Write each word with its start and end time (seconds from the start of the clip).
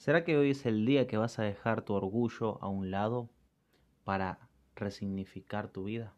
¿Será 0.00 0.24
que 0.24 0.38
hoy 0.38 0.52
es 0.52 0.64
el 0.64 0.86
día 0.86 1.06
que 1.06 1.18
vas 1.18 1.38
a 1.38 1.42
dejar 1.42 1.82
tu 1.82 1.92
orgullo 1.92 2.56
a 2.62 2.68
un 2.68 2.90
lado 2.90 3.28
para 4.02 4.48
resignificar 4.74 5.68
tu 5.68 5.84
vida? 5.84 6.14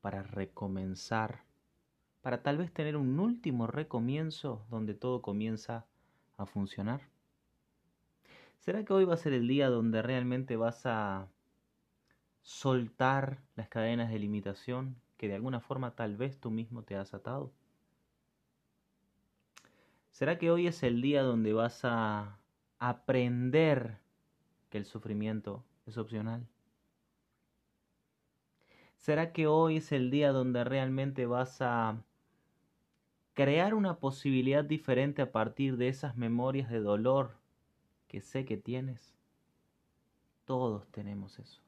Para 0.00 0.22
recomenzar, 0.22 1.42
para 2.22 2.44
tal 2.44 2.58
vez 2.58 2.72
tener 2.72 2.96
un 2.96 3.18
último 3.18 3.66
recomienzo 3.66 4.64
donde 4.70 4.94
todo 4.94 5.20
comienza 5.20 5.84
a 6.36 6.46
funcionar? 6.46 7.08
¿Será 8.60 8.84
que 8.84 8.92
hoy 8.92 9.04
va 9.04 9.14
a 9.14 9.16
ser 9.16 9.32
el 9.32 9.48
día 9.48 9.68
donde 9.68 10.00
realmente 10.00 10.56
vas 10.56 10.86
a 10.86 11.26
soltar 12.42 13.42
las 13.56 13.68
cadenas 13.68 14.12
de 14.12 14.20
limitación 14.20 14.94
que 15.16 15.26
de 15.26 15.34
alguna 15.34 15.58
forma 15.58 15.96
tal 15.96 16.16
vez 16.16 16.38
tú 16.38 16.52
mismo 16.52 16.84
te 16.84 16.94
has 16.94 17.12
atado? 17.14 17.50
¿Será 20.12 20.38
que 20.38 20.52
hoy 20.52 20.68
es 20.68 20.84
el 20.84 21.02
día 21.02 21.24
donde 21.24 21.52
vas 21.52 21.80
a 21.82 22.38
aprender 22.78 23.98
que 24.70 24.78
el 24.78 24.84
sufrimiento 24.84 25.64
es 25.86 25.98
opcional? 25.98 26.46
¿Será 28.96 29.32
que 29.32 29.46
hoy 29.46 29.76
es 29.76 29.92
el 29.92 30.10
día 30.10 30.32
donde 30.32 30.64
realmente 30.64 31.26
vas 31.26 31.60
a 31.60 32.02
crear 33.34 33.74
una 33.74 33.98
posibilidad 33.98 34.64
diferente 34.64 35.22
a 35.22 35.32
partir 35.32 35.76
de 35.76 35.88
esas 35.88 36.16
memorias 36.16 36.68
de 36.70 36.80
dolor 36.80 37.36
que 38.08 38.20
sé 38.20 38.44
que 38.44 38.56
tienes? 38.56 39.14
Todos 40.44 40.88
tenemos 40.88 41.38
eso. 41.38 41.62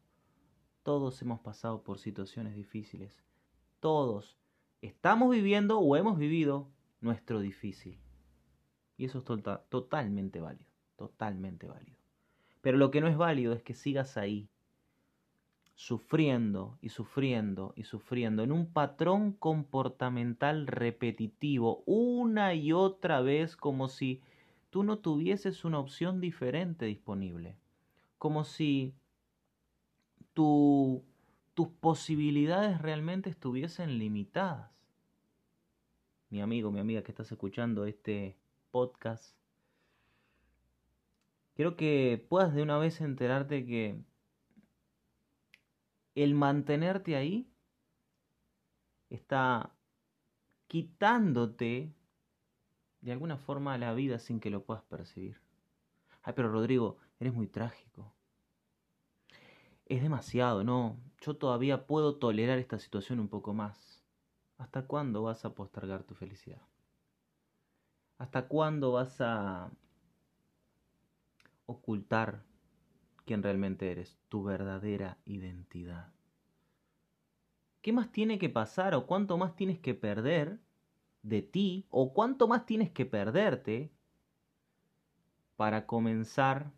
Todos 0.82 1.20
hemos 1.22 1.40
pasado 1.40 1.82
por 1.82 1.98
situaciones 1.98 2.54
difíciles. 2.54 3.22
Todos 3.78 4.36
estamos 4.82 5.30
viviendo 5.30 5.78
o 5.78 5.96
hemos 5.96 6.18
vivido 6.18 6.68
nuestro 7.00 7.40
difícil. 7.40 8.00
Y 8.96 9.04
eso 9.04 9.18
es 9.18 9.24
tota-, 9.24 9.62
totalmente 9.68 10.40
válido 10.40 10.69
totalmente 11.00 11.66
válido. 11.66 11.96
Pero 12.60 12.76
lo 12.76 12.90
que 12.90 13.00
no 13.00 13.08
es 13.08 13.16
válido 13.16 13.54
es 13.54 13.62
que 13.62 13.72
sigas 13.72 14.18
ahí, 14.18 14.50
sufriendo 15.74 16.76
y 16.82 16.90
sufriendo 16.90 17.72
y 17.74 17.84
sufriendo 17.84 18.42
en 18.42 18.52
un 18.52 18.70
patrón 18.70 19.32
comportamental 19.32 20.66
repetitivo 20.66 21.82
una 21.86 22.52
y 22.52 22.72
otra 22.74 23.22
vez 23.22 23.56
como 23.56 23.88
si 23.88 24.20
tú 24.68 24.82
no 24.82 24.98
tuvieses 24.98 25.64
una 25.64 25.78
opción 25.78 26.20
diferente 26.20 26.84
disponible, 26.84 27.56
como 28.18 28.44
si 28.44 28.94
tu, 30.34 31.02
tus 31.54 31.68
posibilidades 31.68 32.78
realmente 32.82 33.30
estuviesen 33.30 33.96
limitadas. 33.98 34.70
Mi 36.28 36.42
amigo, 36.42 36.70
mi 36.70 36.78
amiga 36.78 37.02
que 37.02 37.10
estás 37.10 37.32
escuchando 37.32 37.86
este 37.86 38.36
podcast, 38.70 39.39
Quiero 41.60 41.76
que 41.76 42.24
puedas 42.30 42.54
de 42.54 42.62
una 42.62 42.78
vez 42.78 43.02
enterarte 43.02 43.66
que 43.66 44.02
el 46.14 46.34
mantenerte 46.34 47.16
ahí 47.16 47.52
está 49.10 49.70
quitándote 50.68 51.92
de 53.02 53.12
alguna 53.12 53.36
forma 53.36 53.76
la 53.76 53.92
vida 53.92 54.18
sin 54.18 54.40
que 54.40 54.48
lo 54.48 54.64
puedas 54.64 54.84
percibir. 54.84 55.38
Ay, 56.22 56.32
pero 56.34 56.50
Rodrigo, 56.50 56.96
eres 57.18 57.34
muy 57.34 57.46
trágico. 57.46 58.10
Es 59.84 60.00
demasiado, 60.00 60.64
no. 60.64 60.96
Yo 61.20 61.36
todavía 61.36 61.86
puedo 61.86 62.16
tolerar 62.16 62.58
esta 62.58 62.78
situación 62.78 63.20
un 63.20 63.28
poco 63.28 63.52
más. 63.52 64.02
¿Hasta 64.56 64.86
cuándo 64.86 65.24
vas 65.24 65.44
a 65.44 65.54
postergar 65.54 66.04
tu 66.04 66.14
felicidad? 66.14 66.62
¿Hasta 68.16 68.48
cuándo 68.48 68.92
vas 68.92 69.20
a 69.20 69.70
ocultar 71.70 72.44
quién 73.24 73.42
realmente 73.42 73.90
eres, 73.90 74.18
tu 74.28 74.42
verdadera 74.42 75.18
identidad. 75.24 76.12
¿Qué 77.80 77.92
más 77.92 78.10
tiene 78.12 78.38
que 78.38 78.48
pasar 78.48 78.94
o 78.94 79.06
cuánto 79.06 79.38
más 79.38 79.54
tienes 79.56 79.78
que 79.78 79.94
perder 79.94 80.60
de 81.22 81.42
ti 81.42 81.86
o 81.90 82.12
cuánto 82.12 82.48
más 82.48 82.66
tienes 82.66 82.90
que 82.90 83.06
perderte 83.06 83.92
para 85.56 85.86
comenzar 85.86 86.72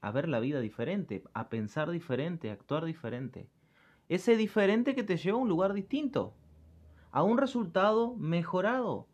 a 0.00 0.10
ver 0.10 0.28
la 0.28 0.40
vida 0.40 0.60
diferente, 0.60 1.22
a 1.34 1.48
pensar 1.48 1.90
diferente, 1.90 2.50
a 2.50 2.54
actuar 2.54 2.84
diferente? 2.84 3.50
Ese 4.08 4.36
diferente 4.36 4.94
que 4.94 5.04
te 5.04 5.16
lleva 5.16 5.38
a 5.38 5.42
un 5.42 5.48
lugar 5.48 5.74
distinto, 5.74 6.34
a 7.10 7.22
un 7.22 7.38
resultado 7.38 8.16
mejorado, 8.16 9.08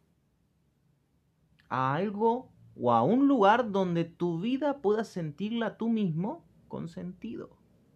a 1.68 1.94
algo 1.94 2.51
o 2.76 2.92
a 2.92 3.02
un 3.02 3.28
lugar 3.28 3.70
donde 3.70 4.04
tu 4.04 4.40
vida 4.40 4.78
puedas 4.78 5.08
sentirla 5.08 5.76
tú 5.76 5.88
mismo 5.88 6.44
con 6.68 6.88
sentido. 6.88 7.50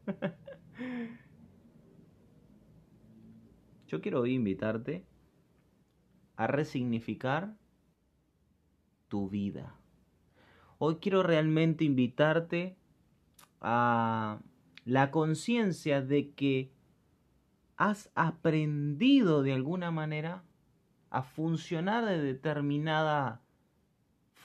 Yo 3.89 4.01
quiero 4.01 4.21
hoy 4.21 4.35
invitarte 4.35 5.05
a 6.37 6.47
resignificar 6.47 7.57
tu 9.09 9.29
vida. 9.29 9.75
Hoy 10.79 10.97
quiero 10.97 11.23
realmente 11.23 11.85
invitarte 11.85 12.77
a 13.61 14.41
la 14.85 15.11
conciencia 15.11 16.03
de 16.03 16.33
que 16.33 16.71
has 17.77 18.11
aprendido 18.15 19.43
de 19.43 19.53
alguna 19.53 19.91
manera 19.91 20.43
a 21.11 21.23
funcionar 21.23 22.05
de 22.05 22.21
determinada 22.21 23.41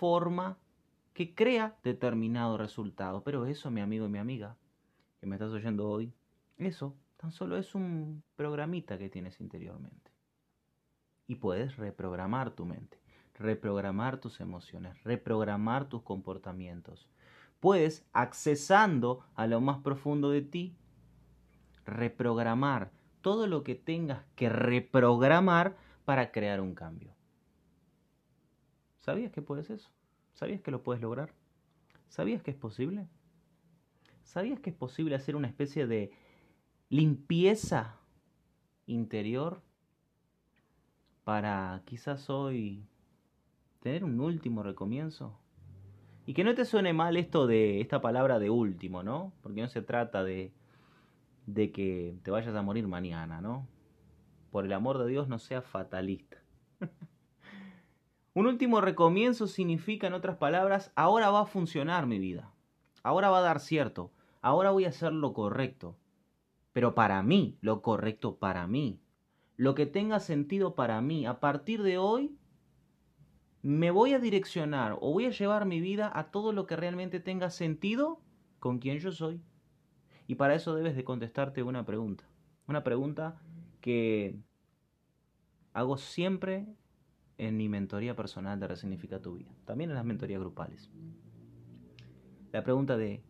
forma 0.02 0.58
que 1.14 1.36
crea 1.36 1.78
determinado 1.84 2.58
resultado. 2.58 3.24
Pero 3.24 3.46
eso, 3.46 3.70
mi 3.70 3.82
amigo 3.82 4.08
y 4.08 4.10
mi 4.10 4.18
amiga, 4.18 4.58
que 5.20 5.28
me 5.28 5.36
estás 5.36 5.52
oyendo 5.52 5.88
hoy, 5.88 6.12
eso 6.58 6.96
tan 7.18 7.32
solo 7.32 7.56
es 7.56 7.76
un 7.76 8.24
programita 8.36 8.98
que 8.98 9.12
tienes 9.12 9.40
interiormente. 9.40 10.10
Y 11.28 11.36
puedes 11.36 11.78
reprogramar 11.78 12.50
tu 12.50 12.66
mente, 12.66 12.98
reprogramar 13.36 14.18
tus 14.18 14.40
emociones, 14.40 15.04
reprogramar 15.04 15.88
tus 15.88 16.02
comportamientos. 16.02 17.08
Puedes, 17.60 18.04
accesando 18.12 19.24
a 19.36 19.46
lo 19.46 19.62
más 19.62 19.84
profundo 19.84 20.32
de 20.32 20.42
ti, 20.42 20.76
reprogramar 21.86 22.90
todo 23.22 23.46
lo 23.46 23.64
que 23.64 23.76
tengas 23.76 24.26
que 24.36 24.50
reprogramar 24.50 25.78
para 26.06 26.32
crear 26.32 26.60
un 26.60 26.74
cambio. 26.74 27.21
¿Sabías 29.02 29.32
que 29.32 29.42
puedes 29.42 29.70
eso? 29.70 29.90
¿Sabías 30.34 30.62
que 30.62 30.72
lo 30.72 30.84
puedes 30.84 31.02
lograr? 31.02 31.34
¿Sabías 32.08 32.44
que 32.44 32.52
es 32.52 32.58
posible? 32.58 33.08
¿Sabías 34.24 34.60
que 34.60 34.70
es 34.70 34.76
posible 34.76 35.16
hacer 35.16 35.36
una 35.36 35.48
especie 35.48 35.88
de 35.88 36.12
limpieza 36.90 37.98
interior 38.86 39.62
para 41.24 41.82
quizás 41.86 42.30
hoy 42.30 42.86
tener 43.82 44.04
un 44.04 44.20
último 44.20 44.62
recomienzo? 44.62 45.38
Y 46.28 46.36
que 46.36 46.44
no 46.44 46.54
te 46.54 46.66
suene 46.66 46.94
mal 46.94 47.18
esto 47.18 47.48
de 47.48 47.82
esta 47.82 48.02
palabra 48.02 48.38
de 48.38 48.52
último, 48.52 49.02
¿no? 49.02 49.34
Porque 49.42 49.62
no 49.62 49.68
se 49.68 49.82
trata 49.82 50.24
de, 50.24 50.54
de 51.48 51.72
que 51.72 52.16
te 52.22 52.30
vayas 52.30 52.56
a 52.56 52.62
morir 52.62 52.88
mañana, 52.88 53.42
¿no? 53.42 53.68
Por 54.52 54.66
el 54.66 54.74
amor 54.74 55.00
de 55.00 55.08
Dios 55.08 55.28
no 55.28 55.40
seas 55.40 55.66
fatalista. 55.66 56.38
Un 58.34 58.48
último 58.48 58.80
recomienzo 58.80 59.48
significa, 59.48 60.08
en 60.08 60.14
otras 60.14 60.38
palabras, 60.38 60.92
ahora 60.96 61.32
va 61.32 61.42
a 61.42 61.46
funcionar 61.46 62.08
mi 62.08 62.18
vida. 62.18 62.54
Ahora 63.04 63.30
va 63.30 63.40
a 63.40 63.42
dar 63.42 63.60
cierto. 63.60 64.12
Ahora 64.42 64.72
voy 64.72 64.86
a 64.86 64.90
hacer 64.90 65.12
lo 65.12 65.34
correcto. 65.34 65.98
Pero 66.72 66.96
para 66.96 67.22
mí, 67.24 67.58
lo 67.62 67.82
correcto 67.82 68.38
para 68.38 68.68
mí. 68.68 69.02
Lo 69.58 69.76
que 69.76 69.86
tenga 69.86 70.20
sentido 70.20 70.76
para 70.76 71.02
mí. 71.02 71.26
A 71.26 71.42
partir 71.42 71.84
de 71.84 71.98
hoy, 71.98 72.38
me 73.64 73.92
voy 73.92 74.14
a 74.14 74.20
direccionar 74.20 74.98
o 75.02 75.12
voy 75.12 75.26
a 75.26 75.32
llevar 75.32 75.66
mi 75.66 75.82
vida 75.82 76.10
a 76.14 76.32
todo 76.32 76.54
lo 76.54 76.66
que 76.66 76.78
realmente 76.78 77.20
tenga 77.20 77.50
sentido 77.50 78.22
con 78.60 78.80
quien 78.80 79.00
yo 79.00 79.12
soy. 79.12 79.42
Y 80.26 80.36
para 80.36 80.56
eso 80.56 80.74
debes 80.74 80.96
de 80.96 81.04
contestarte 81.04 81.64
una 81.64 81.86
pregunta. 81.86 82.24
Una 82.68 82.84
pregunta 82.84 83.42
que 83.82 84.40
hago 85.74 85.98
siempre 85.98 86.66
en 87.38 87.58
mi 87.58 87.70
mentoría 87.70 88.16
personal 88.16 88.60
de 88.60 88.68
Resignifica 88.68 89.22
tu 89.22 89.36
vida, 89.36 89.52
también 89.66 89.90
en 89.90 89.96
las 89.96 90.06
mentorías 90.06 90.40
grupales. 90.40 90.90
La 92.52 92.64
pregunta 92.64 92.98
de 92.98 93.24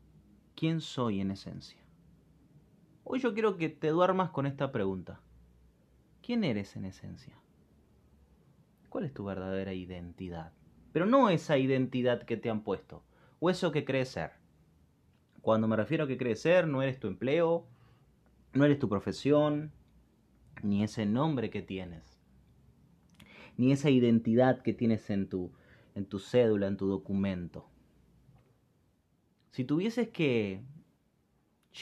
¿quién 0.56 0.82
soy 0.82 1.22
en 1.22 1.32
esencia? 1.32 1.80
Hoy 3.04 3.20
yo 3.20 3.34
quiero 3.34 3.58
que 3.58 3.70
te 3.70 3.90
duermas 3.90 4.32
con 4.32 4.46
esta 4.46 4.72
pregunta. 4.72 5.22
¿Quién 6.22 6.44
eres 6.44 6.76
en 6.76 6.86
esencia? 6.86 7.36
¿Cuál 8.90 9.06
es 9.06 9.14
tu 9.14 9.24
verdadera 9.24 9.74
identidad? 9.74 10.54
Pero 10.92 11.06
no 11.06 11.30
esa 11.30 11.58
identidad 11.58 12.24
que 12.24 12.38
te 12.38 12.50
han 12.50 12.62
puesto, 12.62 13.04
o 13.40 13.50
eso 13.50 13.72
que 13.72 13.86
crees 13.86 14.10
ser. 14.10 14.32
Cuando 15.42 15.68
me 15.68 15.76
refiero 15.76 16.04
a 16.04 16.08
que 16.08 16.18
crees 16.18 16.42
ser, 16.42 16.68
no 16.68 16.82
eres 16.82 17.00
tu 17.00 17.08
empleo, 17.08 17.66
no 18.54 18.66
eres 18.66 18.78
tu 18.78 18.90
profesión, 18.90 19.72
ni 20.62 20.84
ese 20.84 21.06
nombre 21.06 21.50
que 21.50 21.62
tienes 21.62 22.11
ni 23.62 23.72
esa 23.72 23.92
identidad 23.92 24.64
que 24.64 24.74
tienes 24.74 25.08
en 25.12 25.30
tu, 25.30 25.52
en 25.94 26.08
tu 26.08 26.18
cédula, 26.18 26.66
en 26.66 26.78
tu 26.78 26.88
documento. 26.88 27.70
Si 29.52 29.66
tuvieses 29.66 30.10
que 30.10 30.64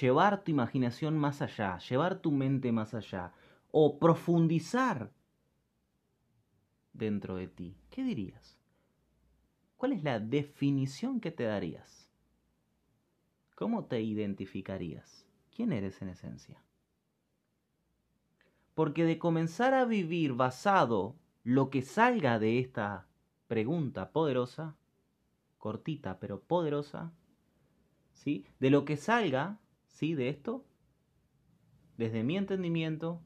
llevar 0.01 0.43
tu 0.43 0.51
imaginación 0.51 1.17
más 1.17 1.41
allá, 1.41 1.77
llevar 1.77 2.19
tu 2.19 2.33
mente 2.33 2.73
más 2.73 2.93
allá, 2.93 3.31
o 3.71 3.97
profundizar 3.97 5.13
dentro 6.91 7.37
de 7.37 7.47
ti, 7.47 7.77
¿qué 7.89 8.03
dirías? 8.03 8.59
¿Cuál 9.77 9.93
es 9.93 10.03
la 10.03 10.19
definición 10.19 11.21
que 11.21 11.31
te 11.31 11.43
darías? 11.43 12.09
¿Cómo 13.55 13.85
te 13.85 14.01
identificarías? 14.01 15.25
¿Quién 15.55 15.71
eres 15.71 16.01
en 16.01 16.09
esencia? 16.09 16.61
Porque 18.75 19.05
de 19.05 19.17
comenzar 19.17 19.73
a 19.73 19.85
vivir 19.85 20.33
basado 20.33 21.15
lo 21.43 21.69
que 21.69 21.81
salga 21.81 22.39
de 22.39 22.59
esta 22.59 23.07
pregunta 23.47 24.11
poderosa, 24.11 24.75
cortita 25.57 26.19
pero 26.19 26.41
poderosa, 26.41 27.13
¿sí? 28.13 28.45
De 28.59 28.69
lo 28.69 28.85
que 28.85 28.97
salga, 28.97 29.59
¿sí? 29.87 30.15
De 30.15 30.29
esto, 30.29 30.65
desde 31.97 32.23
mi 32.23 32.37
entendimiento 32.37 33.21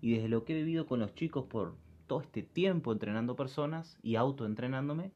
y 0.00 0.14
desde 0.14 0.28
lo 0.28 0.44
que 0.44 0.52
he 0.52 0.56
vivido 0.56 0.86
con 0.86 1.00
los 1.00 1.14
chicos 1.14 1.46
por 1.46 1.76
todo 2.06 2.20
este 2.20 2.42
tiempo 2.42 2.92
entrenando 2.92 3.36
personas 3.36 3.98
y 4.02 4.16
autoentrenándome, 4.16 5.12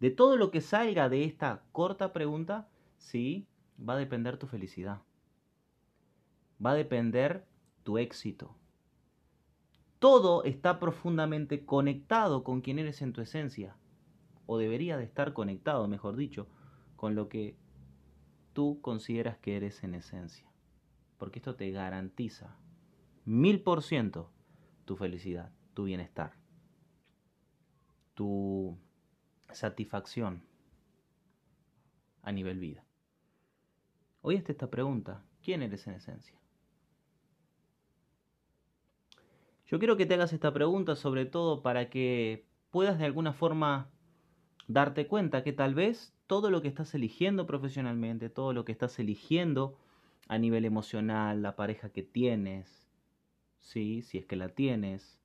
de 0.00 0.10
todo 0.10 0.36
lo 0.36 0.50
que 0.50 0.60
salga 0.60 1.08
de 1.08 1.24
esta 1.24 1.62
corta 1.72 2.12
pregunta, 2.12 2.68
sí, 2.98 3.46
va 3.78 3.94
a 3.94 3.98
depender 3.98 4.36
tu 4.36 4.46
felicidad. 4.46 5.02
Va 6.64 6.72
a 6.72 6.74
depender 6.74 7.46
tu 7.82 7.98
éxito. 7.98 8.56
Todo 10.04 10.44
está 10.44 10.80
profundamente 10.80 11.64
conectado 11.64 12.44
con 12.44 12.60
quien 12.60 12.78
eres 12.78 13.00
en 13.00 13.14
tu 13.14 13.22
esencia. 13.22 13.74
O 14.44 14.58
debería 14.58 14.98
de 14.98 15.04
estar 15.04 15.32
conectado, 15.32 15.88
mejor 15.88 16.16
dicho, 16.16 16.46
con 16.94 17.14
lo 17.14 17.30
que 17.30 17.56
tú 18.52 18.82
consideras 18.82 19.38
que 19.38 19.56
eres 19.56 19.82
en 19.82 19.94
esencia. 19.94 20.46
Porque 21.16 21.38
esto 21.38 21.56
te 21.56 21.70
garantiza 21.70 22.58
mil 23.24 23.62
por 23.62 23.82
ciento 23.82 24.30
tu 24.84 24.94
felicidad, 24.94 25.54
tu 25.72 25.84
bienestar, 25.84 26.34
tu 28.12 28.76
satisfacción 29.54 30.44
a 32.20 32.30
nivel 32.30 32.58
vida. 32.58 32.84
Está 34.22 34.52
esta 34.52 34.70
pregunta, 34.70 35.24
¿quién 35.42 35.62
eres 35.62 35.86
en 35.86 35.94
esencia? 35.94 36.43
Yo 39.74 39.80
quiero 39.80 39.96
que 39.96 40.06
te 40.06 40.14
hagas 40.14 40.32
esta 40.32 40.52
pregunta 40.52 40.94
sobre 40.94 41.26
todo 41.26 41.60
para 41.60 41.90
que 41.90 42.46
puedas 42.70 42.96
de 42.96 43.06
alguna 43.06 43.32
forma 43.32 43.90
darte 44.68 45.08
cuenta 45.08 45.42
que 45.42 45.52
tal 45.52 45.74
vez 45.74 46.14
todo 46.28 46.48
lo 46.48 46.62
que 46.62 46.68
estás 46.68 46.94
eligiendo 46.94 47.44
profesionalmente, 47.44 48.30
todo 48.30 48.52
lo 48.52 48.64
que 48.64 48.70
estás 48.70 48.96
eligiendo 49.00 49.76
a 50.28 50.38
nivel 50.38 50.64
emocional, 50.64 51.42
la 51.42 51.56
pareja 51.56 51.88
que 51.88 52.04
tienes, 52.04 52.86
¿sí? 53.58 54.02
si 54.02 54.18
es 54.18 54.26
que 54.26 54.36
la 54.36 54.50
tienes, 54.50 55.20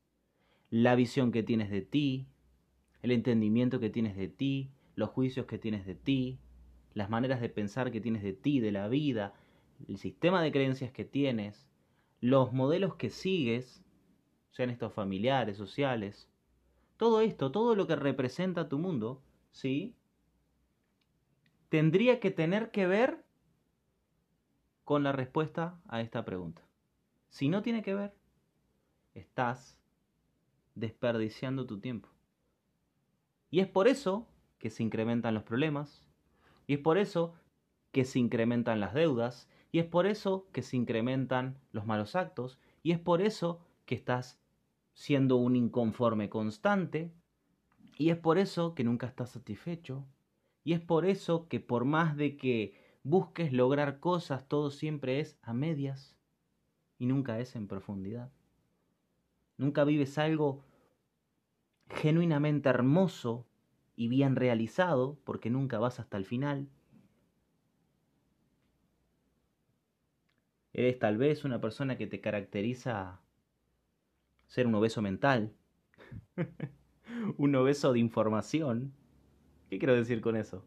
la 0.72 0.96
visión 0.96 1.32
que 1.32 1.44
tienes 1.44 1.70
de 1.70 1.84
ti, 1.84 2.26
el 3.04 3.12
entendimiento 3.12 3.80
que 3.80 3.92
tienes 3.92 4.18
de 4.18 4.30
ti, 4.30 4.72
los 4.96 5.12
juicios 5.12 5.46
que 5.46 5.60
tienes 5.60 5.86
de 5.86 5.94
ti, 5.94 6.40
las 6.96 7.12
maneras 7.12 7.40
de 7.40 7.50
pensar 7.50 7.92
que 7.92 8.02
tienes 8.02 8.24
de 8.24 8.34
ti, 8.34 8.62
de 8.62 8.72
la 8.72 8.88
vida, 8.88 9.36
el 9.88 10.00
sistema 10.00 10.42
de 10.42 10.52
creencias 10.52 10.92
que 10.92 11.06
tienes, 11.06 11.70
los 12.20 12.52
modelos 12.52 12.96
que 12.96 13.12
sigues, 13.12 13.84
sean 14.52 14.70
estos 14.70 14.94
familiares, 14.94 15.58
sociales, 15.58 16.30
todo 16.98 17.22
esto, 17.22 17.52
todo 17.52 17.76
lo 17.76 17.88
que 17.88 17.96
representa 17.96 18.68
tu 18.68 18.78
mundo, 18.78 19.22
¿sí? 19.52 19.96
Tendría 21.70 22.20
que 22.20 22.32
tener 22.32 22.72
que 22.72 22.88
ver 22.88 23.24
con 24.84 25.04
la 25.04 25.12
respuesta 25.12 25.80
a 25.88 26.02
esta 26.02 26.26
pregunta. 26.26 26.62
Si 27.30 27.48
no 27.48 27.62
tiene 27.62 27.84
que 27.84 27.94
ver, 27.94 28.14
estás 29.14 29.78
desperdiciando 30.76 31.66
tu 31.66 31.80
tiempo. 31.80 32.10
Y 33.52 33.60
es 33.60 33.68
por 33.68 33.88
eso 33.88 34.28
que 34.58 34.70
se 34.70 34.84
incrementan 34.84 35.34
los 35.34 35.44
problemas, 35.44 36.06
y 36.68 36.74
es 36.74 36.80
por 36.80 36.98
eso 36.98 37.34
que 37.92 38.06
se 38.06 38.20
incrementan 38.20 38.80
las 38.80 38.94
deudas, 38.94 39.50
y 39.72 39.80
es 39.80 39.86
por 39.86 40.06
eso 40.06 40.48
que 40.52 40.62
se 40.62 40.76
incrementan 40.76 41.60
los 41.72 41.86
malos 41.86 42.16
actos, 42.16 42.60
y 42.84 42.92
es 42.92 43.00
por 43.00 43.22
eso 43.22 43.62
que 43.90 43.96
estás 43.96 44.40
siendo 44.94 45.38
un 45.38 45.56
inconforme 45.56 46.30
constante, 46.30 47.12
y 47.98 48.12
es 48.12 48.18
por 48.18 48.38
eso 48.38 48.76
que 48.76 48.84
nunca 48.84 49.08
estás 49.08 49.32
satisfecho, 49.32 50.06
y 50.64 50.74
es 50.74 50.80
por 50.80 51.08
eso 51.08 51.48
que 51.48 51.60
por 51.60 51.86
más 51.86 52.16
de 52.16 52.38
que 52.38 52.76
busques 53.02 53.52
lograr 53.52 54.00
cosas, 54.00 54.48
todo 54.48 54.70
siempre 54.70 55.20
es 55.20 55.40
a 55.42 55.54
medias 55.54 56.16
y 57.00 57.08
nunca 57.08 57.40
es 57.40 57.56
en 57.56 57.68
profundidad. 57.68 58.32
Nunca 59.58 59.86
vives 59.86 60.20
algo 60.20 60.64
genuinamente 61.90 62.70
hermoso 62.70 63.48
y 63.96 64.08
bien 64.08 64.36
realizado, 64.36 65.18
porque 65.24 65.50
nunca 65.50 65.80
vas 65.80 66.00
hasta 66.00 66.16
el 66.18 66.26
final. 66.26 66.70
Eres 70.74 71.00
tal 71.00 71.18
vez 71.18 71.44
una 71.44 71.60
persona 71.60 71.98
que 71.98 72.06
te 72.06 72.22
caracteriza 72.22 73.24
ser 74.50 74.68
un 74.68 74.76
obeso 74.76 75.02
mental, 75.02 75.54
un 77.38 77.56
obeso 77.56 77.94
de 77.94 78.00
información. 78.00 78.94
¿Qué 79.70 79.78
quiero 79.78 79.96
decir 79.96 80.20
con 80.22 80.36
eso? 80.36 80.66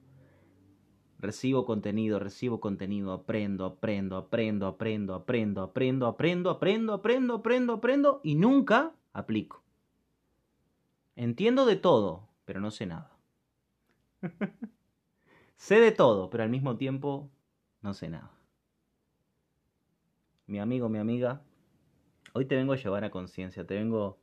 Recibo 1.18 1.66
contenido, 1.66 2.18
recibo 2.18 2.60
contenido, 2.60 3.12
aprendo, 3.12 3.66
aprendo, 3.66 4.16
aprendo, 4.16 4.66
aprendo, 4.66 5.14
aprendo, 5.14 5.62
aprendo, 5.62 6.06
aprendo, 6.06 6.50
aprendo, 6.50 6.92
aprendo, 6.94 7.34
aprendo, 7.34 7.72
aprendo 7.74 8.20
y 8.24 8.36
nunca 8.36 8.92
aplico. 9.12 9.62
Entiendo 11.16 11.66
de 11.66 11.76
todo, 11.76 12.28
pero 12.44 12.60
no 12.60 12.70
sé 12.70 12.86
nada. 12.86 13.16
sé 15.56 15.80
de 15.80 15.92
todo, 15.92 16.30
pero 16.30 16.44
al 16.44 16.50
mismo 16.50 16.76
tiempo 16.76 17.30
no 17.82 17.94
sé 17.94 18.08
nada. 18.08 18.32
Mi 20.46 20.58
amigo, 20.58 20.88
mi 20.88 20.98
amiga, 20.98 21.42
hoy 22.32 22.46
te 22.46 22.56
vengo 22.56 22.72
a 22.72 22.76
llevar 22.76 23.04
a 23.04 23.10
conciencia, 23.10 23.66
te 23.66 23.74
vengo 23.74 24.18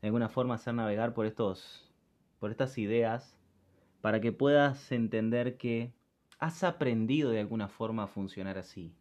de 0.00 0.08
alguna 0.08 0.28
forma 0.28 0.54
a 0.54 0.56
hacer 0.56 0.74
navegar 0.74 1.14
por 1.14 1.26
estos 1.26 1.90
por 2.38 2.50
estas 2.50 2.76
ideas 2.78 3.38
para 4.00 4.20
que 4.20 4.32
puedas 4.32 4.92
entender 4.92 5.56
que 5.56 5.94
has 6.38 6.62
aprendido 6.62 7.30
de 7.30 7.40
alguna 7.40 7.68
forma 7.68 8.02
a 8.04 8.06
funcionar 8.06 8.58
así. 8.58 8.94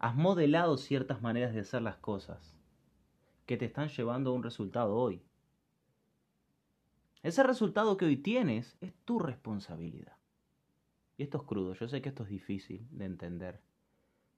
Has 0.00 0.16
modelado 0.16 0.76
ciertas 0.76 1.22
maneras 1.22 1.54
de 1.54 1.60
hacer 1.60 1.82
las 1.82 1.96
cosas 1.98 2.56
que 3.46 3.56
te 3.56 3.64
están 3.64 3.88
llevando 3.88 4.30
a 4.30 4.34
un 4.34 4.42
resultado 4.42 4.96
hoy. 4.96 5.22
Ese 7.22 7.42
resultado 7.42 7.96
que 7.96 8.06
hoy 8.06 8.16
tienes 8.16 8.76
es 8.80 8.94
tu 9.04 9.18
responsabilidad. 9.18 10.16
Y 11.16 11.24
esto 11.24 11.38
es 11.38 11.44
crudo, 11.44 11.74
yo 11.74 11.88
sé 11.88 12.02
que 12.02 12.08
esto 12.08 12.24
es 12.24 12.28
difícil 12.28 12.86
de 12.90 13.04
entender. 13.04 13.60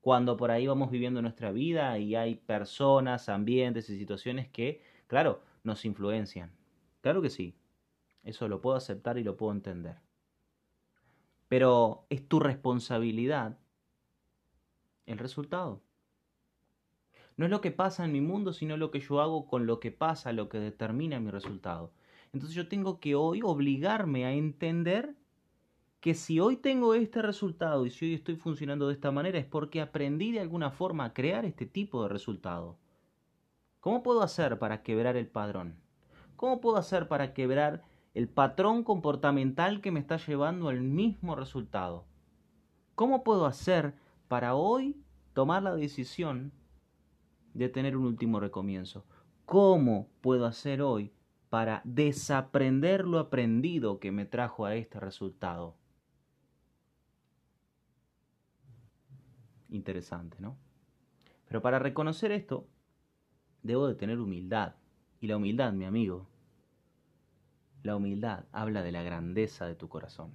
Cuando 0.01 0.37
por 0.37 0.51
ahí 0.51 0.67
vamos 0.67 0.91
viviendo 0.91 1.21
nuestra 1.21 1.53
vida 1.53 1.99
y 1.99 2.15
hay 2.15 2.37
personas, 2.37 3.29
ambientes 3.29 3.91
y 3.91 3.99
situaciones 3.99 4.49
que, 4.49 4.83
claro, 5.07 5.43
nos 5.63 5.85
influencian. 5.85 6.53
Claro 7.03 7.21
que 7.21 7.31
sí, 7.31 7.55
eso 8.23 8.49
lo 8.49 8.61
puedo 8.61 8.77
aceptar 8.77 9.19
y 9.19 9.25
lo 9.25 9.37
puedo 9.37 9.53
entender. 9.53 9.97
Pero 11.49 12.07
es 12.09 12.27
tu 12.29 12.41
responsabilidad 12.41 13.59
el 15.07 15.19
resultado. 15.19 15.83
No 17.37 17.47
es 17.47 17.51
lo 17.51 17.61
que 17.61 17.71
pasa 17.71 18.05
en 18.05 18.13
mi 18.13 18.21
mundo, 18.21 18.53
sino 18.53 18.77
lo 18.77 18.91
que 18.91 19.01
yo 19.01 19.21
hago 19.21 19.47
con 19.47 19.67
lo 19.67 19.81
que 19.81 19.91
pasa, 19.91 20.33
lo 20.33 20.49
que 20.49 20.59
determina 20.59 21.21
mi 21.21 21.31
resultado. 21.31 21.93
Entonces 22.33 22.55
yo 22.55 22.69
tengo 22.69 23.01
que 23.01 23.15
hoy 23.15 23.41
obligarme 23.43 24.25
a 24.27 24.33
entender 24.33 25.17
que 26.01 26.15
si 26.15 26.41
hoy 26.41 26.57
tengo 26.57 26.95
este 26.95 27.21
resultado 27.21 27.85
y 27.85 27.91
si 27.91 28.07
hoy 28.07 28.15
estoy 28.15 28.37
funcionando 28.37 28.89
de 28.89 28.95
esta 28.95 29.11
manera 29.11 29.39
es 29.39 29.45
porque 29.45 29.81
aprendí 29.81 30.33
de 30.33 30.41
alguna 30.41 30.71
forma 30.71 31.05
a 31.05 31.13
crear 31.13 31.45
este 31.45 31.67
tipo 31.67 32.03
de 32.03 32.09
resultado. 32.09 32.79
¿Cómo 33.81 34.03
puedo 34.03 34.23
hacer 34.23 34.59
para 34.59 34.83
quebrar 34.83 35.17
el 35.17 35.27
padrón? 35.27 35.77
¿Cómo 36.37 36.61
puedo 36.61 36.79
hacer 36.79 37.07
para 37.07 37.35
quebrar 37.35 37.85
el 38.15 38.29
patrón 38.29 38.83
comportamental 38.83 39.81
que 39.81 39.91
me 39.91 40.01
está 40.01 40.17
llevando 40.17 40.69
al 40.69 40.81
mismo 40.81 41.37
resultado? 41.37 42.07
¿Cómo 42.95 43.23
puedo 43.23 43.47
hacer 43.47 43.95
para 44.29 44.55
hoy 44.55 44.97
tomar 45.35 45.63
la 45.63 45.75
decisión 45.75 46.53
de 47.53 47.69
tener 47.69 47.97
un 47.97 48.07
último 48.07 48.41
recomienzo? 48.41 49.05
¿Cómo 49.45 50.09
puedo 50.23 50.47
hacer 50.47 50.81
hoy 50.81 51.13
para 51.51 51.83
desaprender 51.85 53.07
lo 53.07 53.19
aprendido 53.19 53.99
que 53.99 54.13
me 54.13 54.25
trajo 54.25 54.65
a 54.65 54.77
este 54.77 55.01
resultado. 55.01 55.80
Interesante, 59.71 60.37
¿no? 60.41 60.59
Pero 61.47 61.63
para 61.63 61.79
reconocer 61.79 62.33
esto, 62.33 62.69
debo 63.63 63.87
de 63.89 63.95
tener 63.95 64.19
humildad. 64.19 64.75
Y 65.21 65.27
la 65.27 65.37
humildad, 65.37 65.73
mi 65.73 65.85
amigo, 65.85 66.29
la 67.83 67.97
humildad 67.97 68.45
habla 68.53 68.83
de 68.83 68.93
la 68.93 69.03
grandeza 69.03 69.67
de 69.67 69.75
tu 69.75 69.89
corazón. 69.89 70.33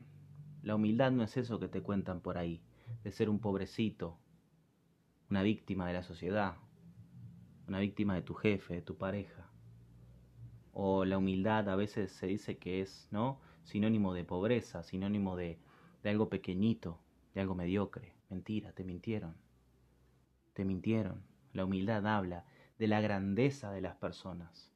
La 0.64 0.76
humildad 0.76 1.12
no 1.12 1.24
es 1.24 1.38
eso 1.38 1.60
que 1.60 1.68
te 1.68 1.82
cuentan 1.82 2.22
por 2.22 2.38
ahí, 2.38 2.64
de 3.04 3.12
ser 3.12 3.30
un 3.30 3.40
pobrecito, 3.40 4.18
una 5.30 5.44
víctima 5.44 5.88
de 5.88 5.94
la 5.94 6.04
sociedad, 6.04 6.56
una 7.68 7.80
víctima 7.80 8.16
de 8.16 8.22
tu 8.22 8.34
jefe, 8.34 8.76
de 8.76 8.82
tu 8.82 8.98
pareja. 8.98 9.50
O 10.74 11.06
la 11.06 11.18
humildad 11.18 11.70
a 11.70 11.76
veces 11.76 12.12
se 12.12 12.28
dice 12.28 12.58
que 12.58 12.82
es, 12.82 13.08
¿no? 13.12 13.40
Sinónimo 13.64 14.14
de 14.14 14.24
pobreza, 14.24 14.84
sinónimo 14.84 15.36
de, 15.36 15.60
de 16.04 16.10
algo 16.10 16.30
pequeñito, 16.30 17.00
de 17.34 17.42
algo 17.42 17.56
mediocre. 17.56 18.15
Mentira, 18.30 18.72
te 18.74 18.84
mintieron. 18.84 19.36
Te 20.54 20.66
mintieron. 20.66 21.24
La 21.54 21.66
humildad 21.66 22.06
habla 22.08 22.46
de 22.78 22.88
la 22.88 23.02
grandeza 23.02 23.72
de 23.72 23.82
las 23.82 23.96
personas. 23.96 24.72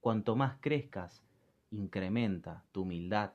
Cuanto 0.00 0.36
más 0.36 0.56
crezcas, 0.60 1.22
incrementa 1.70 2.64
tu 2.72 2.82
humildad. 2.82 3.32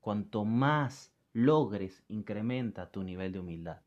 Cuanto 0.00 0.44
más 0.44 1.12
logres, 1.32 2.04
incrementa 2.08 2.90
tu 2.90 3.02
nivel 3.02 3.32
de 3.32 3.40
humildad. 3.40 3.82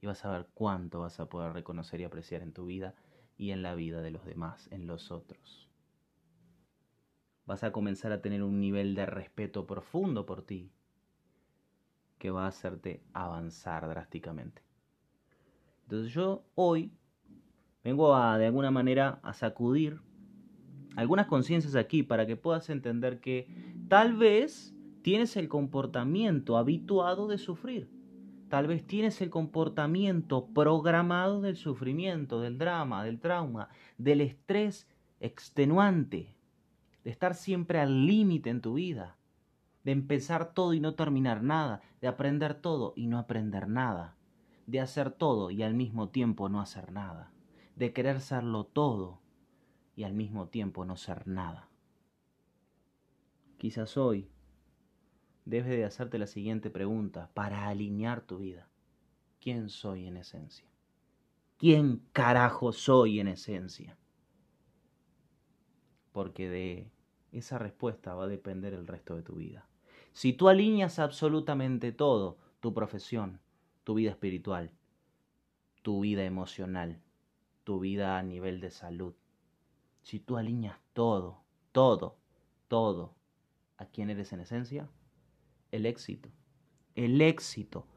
Y 0.00 0.06
vas 0.06 0.24
a 0.24 0.30
ver 0.30 0.48
cuánto 0.54 1.00
vas 1.00 1.18
a 1.20 1.28
poder 1.28 1.52
reconocer 1.52 2.00
y 2.00 2.04
apreciar 2.04 2.42
en 2.42 2.52
tu 2.52 2.66
vida 2.66 2.94
y 3.36 3.50
en 3.50 3.62
la 3.62 3.74
vida 3.74 4.02
de 4.02 4.10
los 4.10 4.24
demás, 4.24 4.68
en 4.70 4.86
los 4.86 5.10
otros. 5.10 5.70
Vas 7.46 7.64
a 7.64 7.72
comenzar 7.72 8.12
a 8.12 8.22
tener 8.22 8.42
un 8.42 8.60
nivel 8.60 8.94
de 8.94 9.06
respeto 9.06 9.66
profundo 9.66 10.26
por 10.26 10.42
ti 10.42 10.70
que 12.24 12.30
va 12.30 12.46
a 12.46 12.48
hacerte 12.48 13.02
avanzar 13.12 13.86
drásticamente. 13.86 14.62
Entonces 15.82 16.10
yo 16.10 16.42
hoy 16.54 16.90
vengo 17.84 18.14
a 18.14 18.38
de 18.38 18.46
alguna 18.46 18.70
manera 18.70 19.20
a 19.22 19.34
sacudir 19.34 20.00
algunas 20.96 21.26
conciencias 21.26 21.74
aquí 21.74 22.02
para 22.02 22.26
que 22.26 22.38
puedas 22.38 22.70
entender 22.70 23.20
que 23.20 23.46
tal 23.88 24.16
vez 24.16 24.74
tienes 25.02 25.36
el 25.36 25.50
comportamiento 25.50 26.56
habituado 26.56 27.28
de 27.28 27.36
sufrir. 27.36 27.90
Tal 28.48 28.68
vez 28.68 28.86
tienes 28.86 29.20
el 29.20 29.28
comportamiento 29.28 30.46
programado 30.46 31.42
del 31.42 31.56
sufrimiento, 31.56 32.40
del 32.40 32.56
drama, 32.56 33.04
del 33.04 33.20
trauma, 33.20 33.68
del 33.98 34.22
estrés 34.22 34.88
extenuante, 35.20 36.34
de 37.04 37.10
estar 37.10 37.34
siempre 37.34 37.80
al 37.80 38.06
límite 38.06 38.48
en 38.48 38.62
tu 38.62 38.72
vida, 38.72 39.18
de 39.84 39.92
empezar 39.92 40.54
todo 40.54 40.72
y 40.74 40.80
no 40.80 40.94
terminar 40.94 41.42
nada, 41.42 41.82
de 42.00 42.08
aprender 42.08 42.54
todo 42.54 42.94
y 42.96 43.06
no 43.06 43.18
aprender 43.18 43.68
nada, 43.68 44.16
de 44.66 44.80
hacer 44.80 45.10
todo 45.10 45.50
y 45.50 45.62
al 45.62 45.74
mismo 45.74 46.08
tiempo 46.08 46.48
no 46.48 46.60
hacer 46.60 46.90
nada, 46.90 47.30
de 47.76 47.92
querer 47.92 48.20
serlo 48.20 48.64
todo 48.64 49.20
y 49.94 50.04
al 50.04 50.14
mismo 50.14 50.48
tiempo 50.48 50.84
no 50.84 50.96
ser 50.96 51.28
nada. 51.28 51.68
Quizás 53.58 53.96
hoy 53.96 54.30
debes 55.44 55.70
de 55.70 55.84
hacerte 55.84 56.18
la 56.18 56.26
siguiente 56.26 56.70
pregunta 56.70 57.30
para 57.34 57.68
alinear 57.68 58.22
tu 58.22 58.38
vida. 58.38 58.68
¿Quién 59.40 59.68
soy 59.68 60.06
en 60.06 60.16
esencia? 60.16 60.66
¿Quién 61.58 62.02
carajo 62.12 62.72
soy 62.72 63.20
en 63.20 63.28
esencia? 63.28 63.98
Porque 66.12 66.48
de 66.48 66.90
esa 67.32 67.58
respuesta 67.58 68.14
va 68.14 68.24
a 68.24 68.28
depender 68.28 68.72
el 68.72 68.86
resto 68.86 69.16
de 69.16 69.22
tu 69.22 69.36
vida. 69.36 69.68
Si 70.14 70.32
tú 70.32 70.48
alineas 70.48 71.00
absolutamente 71.00 71.90
todo, 71.90 72.38
tu 72.60 72.72
profesión, 72.72 73.40
tu 73.82 73.94
vida 73.94 74.10
espiritual, 74.10 74.70
tu 75.82 76.00
vida 76.00 76.24
emocional, 76.24 77.02
tu 77.64 77.80
vida 77.80 78.16
a 78.16 78.22
nivel 78.22 78.60
de 78.60 78.70
salud, 78.70 79.14
si 80.02 80.20
tú 80.20 80.36
alineas 80.36 80.78
todo, 80.92 81.42
todo, 81.72 82.16
todo 82.68 83.16
a 83.76 83.86
quién 83.86 84.08
eres 84.08 84.32
en 84.32 84.38
esencia, 84.38 84.88
el 85.72 85.84
éxito, 85.84 86.30
el 86.94 87.20
éxito 87.20 87.88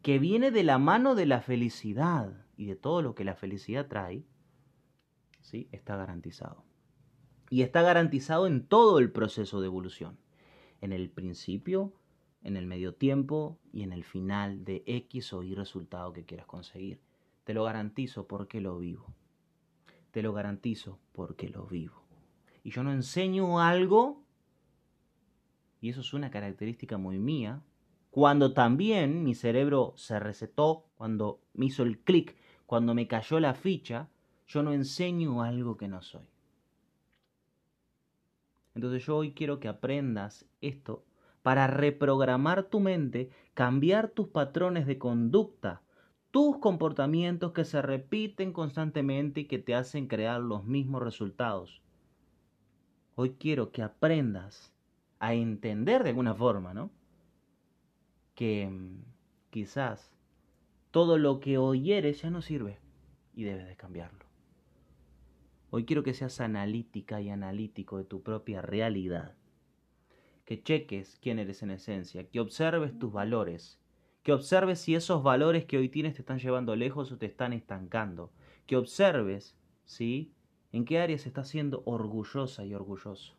que 0.00 0.18
viene 0.18 0.50
de 0.50 0.64
la 0.64 0.78
mano 0.78 1.14
de 1.14 1.26
la 1.26 1.42
felicidad 1.42 2.46
y 2.56 2.64
de 2.64 2.76
todo 2.76 3.02
lo 3.02 3.14
que 3.14 3.24
la 3.24 3.34
felicidad 3.34 3.86
trae, 3.86 4.24
¿sí? 5.42 5.68
está 5.72 5.94
garantizado. 5.96 6.64
Y 7.50 7.60
está 7.60 7.82
garantizado 7.82 8.46
en 8.46 8.66
todo 8.66 8.98
el 8.98 9.12
proceso 9.12 9.60
de 9.60 9.66
evolución, 9.66 10.18
en 10.80 10.92
el 10.92 11.10
principio, 11.10 11.92
en 12.42 12.56
el 12.56 12.66
medio 12.66 12.94
tiempo 12.94 13.58
y 13.72 13.82
en 13.82 13.92
el 13.92 14.04
final 14.04 14.64
de 14.64 14.82
X 14.86 15.32
o 15.32 15.42
Y 15.42 15.54
resultado 15.54 16.12
que 16.12 16.24
quieras 16.24 16.46
conseguir. 16.46 17.00
Te 17.44 17.54
lo 17.54 17.64
garantizo 17.64 18.26
porque 18.26 18.60
lo 18.60 18.78
vivo. 18.78 19.14
Te 20.10 20.22
lo 20.22 20.32
garantizo 20.32 20.98
porque 21.12 21.48
lo 21.48 21.66
vivo. 21.66 22.02
Y 22.62 22.70
yo 22.70 22.82
no 22.82 22.92
enseño 22.92 23.60
algo, 23.60 24.24
y 25.80 25.90
eso 25.90 26.00
es 26.00 26.12
una 26.14 26.30
característica 26.30 26.98
muy 26.98 27.18
mía, 27.18 27.62
cuando 28.10 28.52
también 28.52 29.22
mi 29.22 29.34
cerebro 29.34 29.92
se 29.96 30.18
resetó, 30.18 30.86
cuando 30.96 31.40
me 31.52 31.66
hizo 31.66 31.82
el 31.82 31.98
clic, 31.98 32.34
cuando 32.64 32.94
me 32.94 33.06
cayó 33.06 33.38
la 33.40 33.54
ficha, 33.54 34.08
yo 34.46 34.62
no 34.62 34.72
enseño 34.72 35.42
algo 35.42 35.76
que 35.76 35.86
no 35.86 36.00
soy. 36.02 36.26
Entonces 38.76 39.06
yo 39.06 39.16
hoy 39.16 39.32
quiero 39.32 39.58
que 39.58 39.68
aprendas 39.68 40.44
esto 40.60 41.02
para 41.42 41.66
reprogramar 41.66 42.64
tu 42.64 42.78
mente, 42.78 43.30
cambiar 43.54 44.10
tus 44.10 44.28
patrones 44.28 44.86
de 44.86 44.98
conducta, 44.98 45.80
tus 46.30 46.58
comportamientos 46.58 47.52
que 47.52 47.64
se 47.64 47.80
repiten 47.80 48.52
constantemente 48.52 49.40
y 49.40 49.44
que 49.46 49.58
te 49.58 49.74
hacen 49.74 50.08
crear 50.08 50.42
los 50.42 50.64
mismos 50.64 51.02
resultados. 51.02 51.80
Hoy 53.14 53.36
quiero 53.38 53.72
que 53.72 53.82
aprendas 53.82 54.74
a 55.20 55.32
entender 55.32 56.02
de 56.02 56.10
alguna 56.10 56.34
forma, 56.34 56.74
¿no? 56.74 56.90
Que 58.34 58.68
mm, 58.68 59.04
quizás 59.48 60.12
todo 60.90 61.16
lo 61.16 61.40
que 61.40 61.56
hoy 61.56 61.92
eres 61.92 62.20
ya 62.20 62.28
no 62.28 62.42
sirve 62.42 62.78
y 63.32 63.44
debes 63.44 63.68
de 63.68 63.76
cambiarlo. 63.76 64.25
Hoy 65.76 65.84
quiero 65.84 66.02
que 66.02 66.14
seas 66.14 66.40
analítica 66.40 67.20
y 67.20 67.28
analítico 67.28 67.98
de 67.98 68.04
tu 68.04 68.22
propia 68.22 68.62
realidad. 68.62 69.34
Que 70.46 70.62
cheques 70.62 71.18
quién 71.20 71.38
eres 71.38 71.62
en 71.62 71.70
esencia, 71.70 72.30
que 72.30 72.40
observes 72.40 72.98
tus 72.98 73.12
valores, 73.12 73.78
que 74.22 74.32
observes 74.32 74.80
si 74.80 74.94
esos 74.94 75.22
valores 75.22 75.66
que 75.66 75.76
hoy 75.76 75.90
tienes 75.90 76.14
te 76.14 76.22
están 76.22 76.38
llevando 76.38 76.74
lejos 76.76 77.12
o 77.12 77.18
te 77.18 77.26
están 77.26 77.52
estancando, 77.52 78.32
que 78.64 78.78
observes, 78.78 79.54
¿sí? 79.84 80.32
En 80.72 80.86
qué 80.86 80.98
áreas 80.98 81.26
estás 81.26 81.48
siendo 81.48 81.82
orgullosa 81.84 82.64
y 82.64 82.72
orgulloso, 82.72 83.34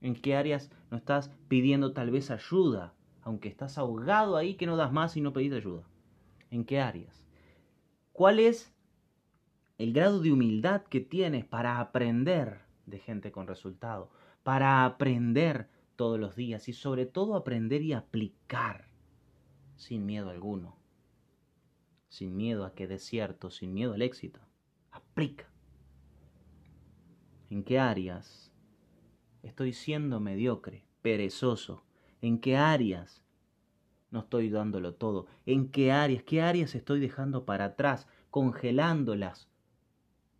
en 0.00 0.16
qué 0.16 0.34
áreas 0.34 0.68
no 0.90 0.96
estás 0.96 1.30
pidiendo 1.46 1.92
tal 1.92 2.10
vez 2.10 2.32
ayuda, 2.32 2.92
aunque 3.22 3.48
estás 3.48 3.78
ahogado 3.78 4.36
ahí 4.36 4.54
que 4.54 4.66
no 4.66 4.76
das 4.76 4.90
más 4.90 5.16
y 5.16 5.20
no 5.20 5.32
pedís 5.32 5.52
ayuda, 5.52 5.84
en 6.50 6.64
qué 6.64 6.80
áreas, 6.80 7.24
cuál 8.12 8.40
es 8.40 8.74
el 9.78 9.92
grado 9.92 10.20
de 10.20 10.32
humildad 10.32 10.82
que 10.82 11.00
tienes 11.00 11.44
para 11.44 11.80
aprender 11.80 12.62
de 12.86 12.98
gente 12.98 13.32
con 13.32 13.46
resultado, 13.46 14.10
para 14.42 14.84
aprender 14.84 15.68
todos 15.96 16.18
los 16.18 16.36
días 16.36 16.68
y 16.68 16.72
sobre 16.72 17.06
todo 17.06 17.36
aprender 17.36 17.82
y 17.82 17.92
aplicar 17.92 18.88
sin 19.76 20.06
miedo 20.06 20.30
alguno, 20.30 20.76
sin 22.08 22.36
miedo 22.36 22.64
a 22.64 22.74
que 22.74 22.86
dé 22.86 22.98
cierto, 22.98 23.50
sin 23.50 23.72
miedo 23.72 23.94
al 23.94 24.02
éxito. 24.02 24.40
Aplica. 24.90 25.48
¿En 27.50 27.64
qué 27.64 27.78
áreas 27.78 28.52
estoy 29.42 29.72
siendo 29.72 30.20
mediocre, 30.20 30.86
perezoso? 31.02 31.84
¿En 32.20 32.40
qué 32.40 32.56
áreas 32.56 33.22
no 34.10 34.20
estoy 34.20 34.48
dándolo 34.50 34.94
todo? 34.94 35.26
¿En 35.46 35.70
qué 35.70 35.92
áreas, 35.92 36.22
qué 36.22 36.42
áreas 36.42 36.74
estoy 36.74 37.00
dejando 37.00 37.44
para 37.44 37.66
atrás, 37.66 38.08
congelándolas? 38.30 39.51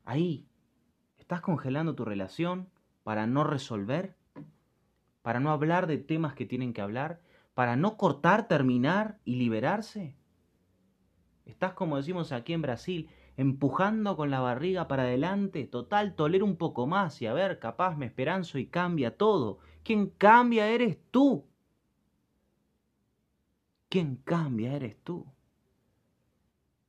Ahí, 0.04 0.47
¿estás 1.18 1.40
congelando 1.40 1.94
tu 1.94 2.04
relación 2.04 2.68
para 3.02 3.26
no 3.26 3.44
resolver? 3.44 4.16
¿Para 5.23 5.40
no 5.40 5.50
hablar 5.50 5.87
de 5.87 5.99
temas 5.99 6.35
que 6.35 6.47
tienen 6.47 6.73
que 6.73 6.80
hablar? 6.80 7.21
para 7.54 7.76
no 7.76 7.97
cortar, 7.97 8.49
terminar 8.49 9.18
y 9.25 9.37
liberarse? 9.37 10.16
Estás, 11.44 11.75
como 11.75 11.97
decimos 11.97 12.32
aquí 12.32 12.52
en 12.52 12.62
Brasil, 12.62 13.11
empujando 13.37 14.16
con 14.16 14.30
la 14.30 14.40
barriga 14.40 14.88
para 14.88 15.02
adelante, 15.02 15.66
total, 15.66 16.14
tolera 16.14 16.44
un 16.44 16.56
poco 16.56 16.87
más 16.87 17.21
y 17.21 17.26
a 17.26 17.32
ver, 17.32 17.59
capaz 17.59 17.97
me 17.97 18.06
esperanzo 18.06 18.59
y 18.59 18.66
cambia 18.66 19.16
todo. 19.16 19.59
¿Quién 19.82 20.11
cambia 20.11 20.68
eres 20.68 20.99
tú? 21.11 21.47
¿Quién 23.88 24.16
cambia 24.16 24.75
eres 24.75 24.97
tú? 25.02 25.26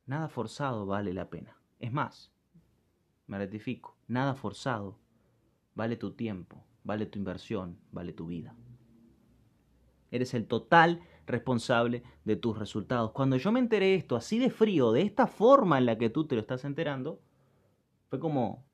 Nada 0.06 0.28
forzado 0.28 0.86
vale 0.86 1.12
la 1.12 1.28
pena. 1.28 1.56
Es 1.78 1.92
más, 1.92 2.32
me 3.26 3.38
rectifico, 3.38 3.96
nada 4.08 4.34
forzado 4.34 4.98
vale 5.74 5.96
tu 5.96 6.12
tiempo, 6.12 6.64
vale 6.84 7.06
tu 7.06 7.18
inversión, 7.18 7.78
vale 7.92 8.12
tu 8.12 8.26
vida. 8.26 8.54
Eres 10.10 10.34
el 10.34 10.46
total 10.46 11.00
responsable 11.26 12.02
de 12.24 12.36
tus 12.36 12.58
resultados. 12.58 13.10
Cuando 13.12 13.36
yo 13.36 13.50
me 13.50 13.60
enteré 13.60 13.94
esto 13.94 14.16
así 14.16 14.38
de 14.38 14.50
frío, 14.50 14.92
de 14.92 15.02
esta 15.02 15.26
forma 15.26 15.78
en 15.78 15.86
la 15.86 15.98
que 15.98 16.10
tú 16.10 16.26
te 16.26 16.36
lo 16.36 16.40
estás 16.40 16.64
enterando, 16.64 17.20
fue 18.08 18.20
como, 18.20 18.64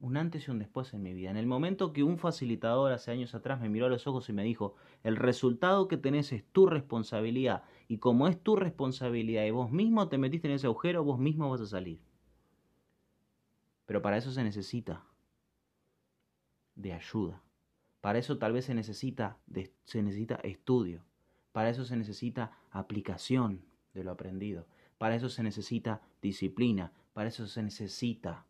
un 0.00 0.16
antes 0.16 0.46
y 0.46 0.50
un 0.50 0.58
después 0.58 0.94
en 0.94 1.02
mi 1.02 1.12
vida. 1.12 1.30
En 1.30 1.36
el 1.36 1.46
momento 1.46 1.92
que 1.92 2.02
un 2.02 2.18
facilitador 2.18 2.92
hace 2.92 3.10
años 3.10 3.34
atrás 3.34 3.60
me 3.60 3.68
miró 3.68 3.86
a 3.86 3.90
los 3.90 4.06
ojos 4.06 4.28
y 4.28 4.32
me 4.32 4.44
dijo, 4.44 4.74
el 5.02 5.16
resultado 5.16 5.88
que 5.88 5.96
tenés 5.96 6.32
es 6.32 6.44
tu 6.52 6.66
responsabilidad 6.66 7.62
y 7.88 7.98
como 7.98 8.28
es 8.28 8.42
tu 8.42 8.56
responsabilidad 8.56 9.44
y 9.44 9.50
vos 9.50 9.70
mismo 9.70 10.08
te 10.08 10.18
metiste 10.18 10.48
en 10.48 10.54
ese 10.54 10.66
agujero, 10.66 11.04
vos 11.04 11.18
mismo 11.18 11.50
vas 11.50 11.60
a 11.60 11.66
salir. 11.66 12.00
Pero 13.88 14.02
para 14.02 14.18
eso 14.18 14.30
se 14.32 14.44
necesita 14.44 15.02
de 16.74 16.92
ayuda. 16.92 17.40
Para 18.02 18.18
eso 18.18 18.36
tal 18.36 18.52
vez 18.52 18.66
se 18.66 18.74
necesita, 18.74 19.38
se 19.86 20.02
necesita 20.02 20.34
estudio. 20.44 21.06
Para 21.52 21.70
eso 21.70 21.86
se 21.86 21.96
necesita 21.96 22.58
aplicación 22.70 23.64
de 23.94 24.04
lo 24.04 24.10
aprendido. 24.10 24.66
Para 24.98 25.16
eso 25.16 25.30
se 25.30 25.42
necesita 25.42 26.02
disciplina. 26.20 26.92
Para 27.14 27.30
eso 27.30 27.46
se 27.46 27.62
necesita 27.62 28.44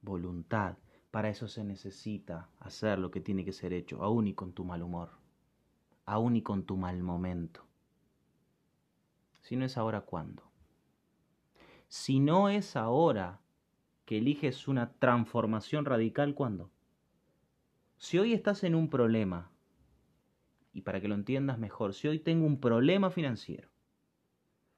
voluntad. 0.00 0.76
Para 1.12 1.28
eso 1.28 1.46
se 1.46 1.62
necesita 1.62 2.48
hacer 2.58 2.98
lo 2.98 3.12
que 3.12 3.20
tiene 3.20 3.44
que 3.44 3.52
ser 3.52 3.72
hecho, 3.72 4.02
aún 4.02 4.26
y 4.26 4.34
con 4.34 4.54
tu 4.54 4.64
mal 4.64 4.82
humor, 4.82 5.10
aún 6.04 6.34
y 6.34 6.42
con 6.42 6.64
tu 6.64 6.76
mal 6.76 7.00
momento. 7.00 7.64
Si 9.40 9.54
no 9.54 9.64
es 9.64 9.78
ahora, 9.78 10.00
¿cuándo? 10.00 10.42
Si 11.86 12.18
no 12.18 12.48
es 12.48 12.74
ahora 12.74 13.41
que 14.12 14.18
eliges 14.18 14.68
una 14.68 14.92
transformación 14.98 15.86
radical, 15.86 16.34
¿cuándo? 16.34 16.70
Si 17.96 18.18
hoy 18.18 18.34
estás 18.34 18.62
en 18.62 18.74
un 18.74 18.90
problema, 18.90 19.50
y 20.74 20.82
para 20.82 21.00
que 21.00 21.08
lo 21.08 21.14
entiendas 21.14 21.58
mejor, 21.58 21.94
si 21.94 22.08
hoy 22.08 22.18
tengo 22.18 22.44
un 22.44 22.60
problema 22.60 23.08
financiero 23.08 23.70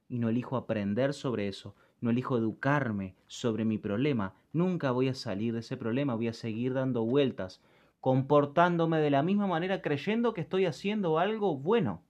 y 0.08 0.20
no 0.20 0.28
elijo 0.28 0.56
aprender 0.56 1.12
sobre 1.12 1.48
eso, 1.48 1.74
no 2.00 2.10
elijo 2.10 2.38
educarme 2.38 3.16
sobre 3.26 3.64
mi 3.64 3.76
problema, 3.76 4.36
nunca 4.52 4.92
voy 4.92 5.08
a 5.08 5.14
salir 5.14 5.52
de 5.52 5.58
ese 5.58 5.76
problema, 5.76 6.14
voy 6.14 6.28
a 6.28 6.32
seguir 6.32 6.72
dando 6.72 7.04
vueltas, 7.04 7.60
comportándome 8.00 9.00
de 9.00 9.10
la 9.10 9.24
misma 9.24 9.48
manera, 9.48 9.82
creyendo 9.82 10.32
que 10.32 10.42
estoy 10.42 10.64
haciendo 10.64 11.18
algo 11.18 11.58
bueno, 11.58 12.04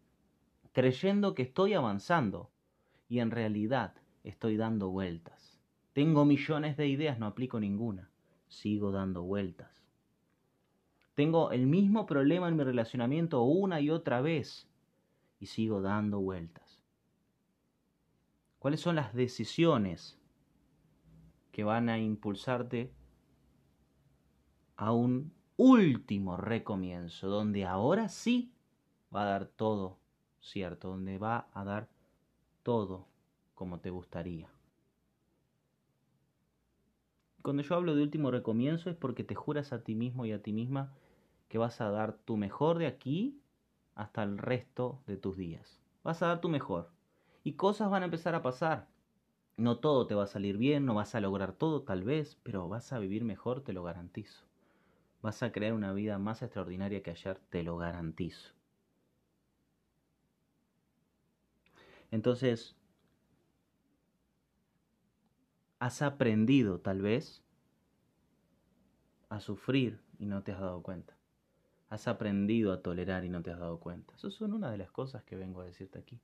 creyendo 0.72 1.34
que 1.34 1.44
estoy 1.44 1.72
avanzando 1.72 2.50
y 3.08 3.20
en 3.20 3.30
realidad 3.30 3.94
estoy 4.24 4.58
dando 4.58 4.90
vueltas. 4.90 5.53
Tengo 5.94 6.24
millones 6.24 6.76
de 6.76 6.88
ideas, 6.88 7.20
no 7.20 7.26
aplico 7.26 7.60
ninguna, 7.60 8.10
sigo 8.48 8.90
dando 8.90 9.22
vueltas. 9.22 9.86
Tengo 11.14 11.52
el 11.52 11.68
mismo 11.68 12.04
problema 12.04 12.48
en 12.48 12.56
mi 12.56 12.64
relacionamiento 12.64 13.42
una 13.42 13.80
y 13.80 13.90
otra 13.90 14.20
vez 14.20 14.68
y 15.38 15.46
sigo 15.46 15.80
dando 15.80 16.18
vueltas. 16.18 16.82
¿Cuáles 18.58 18.80
son 18.80 18.96
las 18.96 19.14
decisiones 19.14 20.18
que 21.52 21.62
van 21.62 21.88
a 21.88 21.96
impulsarte 22.00 22.92
a 24.76 24.90
un 24.90 25.32
último 25.56 26.36
recomienzo, 26.36 27.28
donde 27.28 27.66
ahora 27.66 28.08
sí 28.08 28.52
va 29.14 29.22
a 29.22 29.26
dar 29.26 29.46
todo 29.46 30.00
cierto, 30.40 30.88
donde 30.88 31.18
va 31.18 31.46
a 31.52 31.62
dar 31.62 31.88
todo 32.64 33.06
como 33.54 33.78
te 33.78 33.90
gustaría? 33.90 34.53
Cuando 37.44 37.62
yo 37.62 37.74
hablo 37.74 37.94
de 37.94 38.02
último 38.02 38.30
recomienzo 38.30 38.88
es 38.88 38.96
porque 38.96 39.22
te 39.22 39.34
juras 39.34 39.74
a 39.74 39.84
ti 39.84 39.94
mismo 39.94 40.24
y 40.24 40.32
a 40.32 40.42
ti 40.42 40.54
misma 40.54 40.94
que 41.48 41.58
vas 41.58 41.82
a 41.82 41.90
dar 41.90 42.14
tu 42.14 42.38
mejor 42.38 42.78
de 42.78 42.86
aquí 42.86 43.38
hasta 43.94 44.22
el 44.22 44.38
resto 44.38 45.02
de 45.06 45.18
tus 45.18 45.36
días. 45.36 45.82
Vas 46.02 46.22
a 46.22 46.28
dar 46.28 46.40
tu 46.40 46.48
mejor. 46.48 46.88
Y 47.42 47.52
cosas 47.52 47.90
van 47.90 48.00
a 48.00 48.06
empezar 48.06 48.34
a 48.34 48.40
pasar. 48.40 48.88
No 49.58 49.76
todo 49.76 50.06
te 50.06 50.14
va 50.14 50.24
a 50.24 50.26
salir 50.26 50.56
bien, 50.56 50.86
no 50.86 50.94
vas 50.94 51.14
a 51.14 51.20
lograr 51.20 51.52
todo 51.52 51.82
tal 51.82 52.02
vez, 52.02 52.38
pero 52.42 52.66
vas 52.66 52.94
a 52.94 52.98
vivir 52.98 53.24
mejor, 53.24 53.60
te 53.60 53.74
lo 53.74 53.82
garantizo. 53.82 54.46
Vas 55.20 55.42
a 55.42 55.52
crear 55.52 55.74
una 55.74 55.92
vida 55.92 56.18
más 56.18 56.40
extraordinaria 56.40 57.02
que 57.02 57.10
ayer, 57.10 57.38
te 57.50 57.62
lo 57.62 57.76
garantizo. 57.76 58.54
Entonces, 62.10 62.74
has 65.84 66.00
aprendido 66.00 66.80
tal 66.80 67.02
vez 67.02 67.42
a 69.28 69.38
sufrir 69.38 70.00
y 70.18 70.24
no 70.24 70.42
te 70.42 70.50
has 70.52 70.58
dado 70.58 70.82
cuenta. 70.82 71.14
Has 71.90 72.08
aprendido 72.08 72.72
a 72.72 72.80
tolerar 72.80 73.26
y 73.26 73.28
no 73.28 73.42
te 73.42 73.50
has 73.50 73.58
dado 73.58 73.78
cuenta. 73.80 74.14
Eso 74.14 74.30
son 74.30 74.54
una 74.54 74.70
de 74.70 74.78
las 74.78 74.90
cosas 74.90 75.24
que 75.24 75.36
vengo 75.36 75.60
a 75.60 75.66
decirte 75.66 75.98
aquí. 75.98 76.18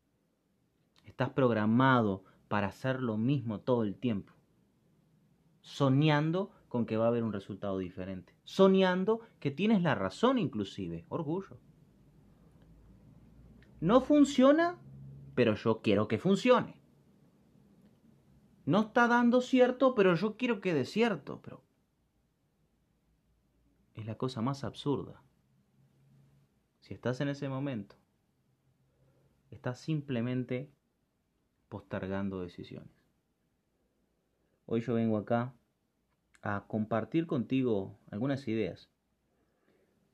Estás 1.05 1.29
programado 1.29 2.25
para 2.49 2.69
hacer 2.69 3.03
lo 3.03 3.19
mismo 3.19 3.61
todo 3.61 3.83
el 3.83 3.97
tiempo. 3.97 4.33
Soñando 5.61 6.51
con 6.71 6.87
que 6.87 6.97
va 6.97 7.05
a 7.05 7.09
haber 7.09 7.23
un 7.23 7.35
resultado 7.35 7.77
diferente. 7.77 8.35
Soñando 8.45 9.21
que 9.41 9.51
tienes 9.51 9.83
la 9.83 9.95
razón 9.95 10.39
inclusive. 10.39 11.05
Orgullo. 11.11 11.59
No 13.83 14.01
funciona, 14.01 14.79
pero 15.35 15.55
yo 15.55 15.83
quiero 15.83 16.09
que 16.09 16.17
funcione. 16.17 16.80
No 18.67 18.81
está 18.83 19.09
dando 19.09 19.41
cierto, 19.41 19.95
pero 19.95 20.15
yo 20.15 20.37
quiero 20.37 20.61
que 20.61 20.75
dé 20.75 20.85
cierto. 20.85 21.41
Pero 21.43 21.63
es 23.95 24.07
la 24.07 24.17
cosa 24.17 24.41
más 24.43 24.65
absurda. 24.65 25.23
Si 26.81 26.95
estás 26.95 27.21
en 27.21 27.29
ese 27.29 27.49
momento, 27.49 27.97
estás 29.51 29.81
simplemente 29.81 30.71
postergando 31.69 32.41
decisiones. 32.41 32.93
Hoy 34.67 34.81
yo 34.81 34.95
vengo 34.95 35.17
acá 35.17 35.55
a 36.43 36.67
compartir 36.67 37.27
contigo 37.27 37.99
algunas 38.11 38.47
ideas 38.49 38.91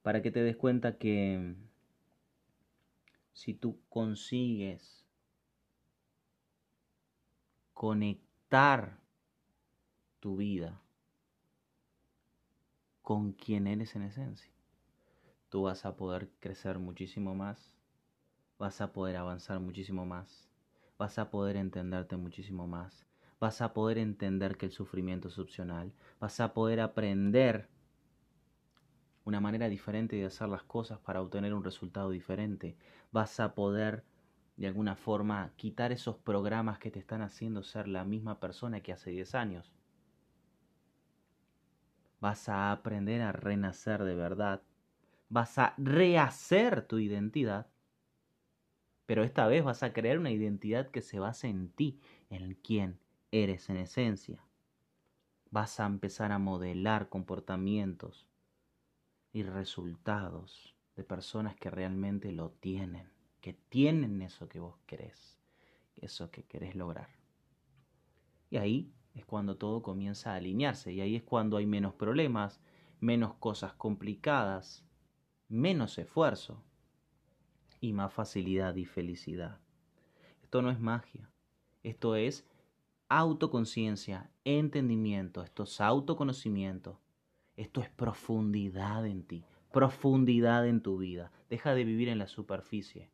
para 0.02 0.22
que 0.22 0.30
te 0.30 0.42
des 0.42 0.56
cuenta 0.56 0.98
que 0.98 1.54
si 3.32 3.54
tú 3.54 3.80
consigues 3.88 5.06
conectar 7.74 8.25
tu 10.20 10.37
vida 10.37 10.80
con 13.02 13.32
quien 13.32 13.66
eres 13.66 13.96
en 13.96 14.02
esencia, 14.02 14.52
tú 15.48 15.62
vas 15.62 15.85
a 15.85 15.96
poder 15.96 16.30
crecer 16.38 16.78
muchísimo 16.78 17.35
más, 17.35 17.74
vas 18.59 18.80
a 18.80 18.92
poder 18.92 19.16
avanzar 19.16 19.59
muchísimo 19.59 20.06
más, 20.06 20.48
vas 20.96 21.18
a 21.18 21.30
poder 21.30 21.56
entenderte 21.56 22.16
muchísimo 22.16 22.68
más, 22.68 23.04
vas 23.40 23.61
a 23.62 23.72
poder 23.72 23.98
entender 23.98 24.56
que 24.56 24.66
el 24.66 24.72
sufrimiento 24.72 25.26
es 25.26 25.38
opcional, 25.38 25.92
vas 26.20 26.38
a 26.38 26.54
poder 26.54 26.80
aprender 26.80 27.68
una 29.24 29.40
manera 29.40 29.68
diferente 29.68 30.14
de 30.14 30.26
hacer 30.26 30.48
las 30.48 30.62
cosas 30.62 31.00
para 31.00 31.20
obtener 31.20 31.52
un 31.52 31.64
resultado 31.64 32.11
diferente, 32.11 32.76
vas 33.11 33.40
a 33.40 33.56
poder 33.56 34.04
de 34.57 34.66
alguna 34.66 34.97
forma 34.97 35.53
quitar 35.57 35.92
esos 35.92 36.16
programas 36.16 36.79
que 36.79 36.90
te 36.90 36.99
están 36.99 37.23
haciendo 37.23 37.62
ser 37.62 37.88
la 37.88 38.05
misma 38.05 38.40
persona 38.40 38.81
que 38.81 38.92
hace 38.92 39.11
10 39.11 39.35
años. 39.35 39.73
Vas 42.21 42.49
a 42.49 42.73
aprender 42.73 43.21
a 43.23 43.33
renacer 43.33 44.05
de 44.05 44.14
verdad 44.14 44.62
vas 45.29 45.59
a 45.59 45.75
rehacer 45.77 46.87
tu 46.87 46.99
identidad, 46.99 47.66
pero 49.07 49.23
esta 49.23 49.47
vez 49.47 49.64
vas 49.64 49.83
a 49.83 49.92
crear 49.92 50.19
una 50.19 50.31
identidad 50.31 50.90
que 50.90 51.03
se 51.03 51.19
base 51.19 51.49
en 51.49 51.71
ti, 51.71 52.01
en 52.31 52.55
quién 52.55 52.99
eres 53.31 53.71
en 53.71 53.77
esencia. 53.77 54.40
Vas 55.51 55.79
a 55.81 55.87
empezar 55.87 56.33
a 56.33 56.38
modelar 56.38 57.09
comportamientos 57.09 58.27
y 59.33 59.42
resultados 59.42 60.75
de 60.97 61.05
personas 61.05 61.57
que 61.57 61.71
realmente 61.71 62.33
lo 62.33 62.51
tienen, 62.51 63.09
que 63.40 63.53
tienen 63.53 64.22
eso 64.22 64.49
que 64.49 64.61
vos 64.61 64.77
querés, 64.87 65.38
eso 65.96 66.31
que 66.31 66.44
querés 66.44 66.75
lograr. 66.75 67.09
Y 68.51 68.57
ahí 68.57 68.92
es 69.14 69.25
cuando 69.25 69.57
todo 69.57 69.83
comienza 69.83 70.33
a 70.33 70.37
alinearse 70.37 70.92
y 70.92 71.01
ahí 71.01 71.16
es 71.16 71.22
cuando 71.22 71.57
hay 71.57 71.66
menos 71.66 71.94
problemas, 71.94 72.61
menos 73.01 73.35
cosas 73.35 73.75
complicadas, 73.75 74.85
menos 75.49 75.99
esfuerzo 75.99 76.62
y 77.81 77.92
más 77.92 78.12
facilidad 78.12 78.75
y 78.77 78.85
felicidad. 78.85 79.61
Esto 80.42 80.62
no 80.62 80.70
es 80.70 80.81
magia, 80.81 81.31
esto 81.83 82.16
es 82.16 82.46
autoconciencia, 83.09 84.31
entendimiento, 84.44 85.42
esto 85.42 85.62
es 85.64 85.81
autoconocimiento, 85.81 87.01
esto 87.57 87.81
es 87.81 87.90
profundidad 87.90 89.07
en 89.07 89.25
ti, 89.25 89.44
profundidad 89.72 90.66
en 90.66 90.83
tu 90.83 90.99
vida. 90.99 91.33
Deja 91.49 91.75
de 91.75 91.85
vivir 91.85 92.09
en 92.09 92.18
la 92.18 92.27
superficie. 92.27 93.11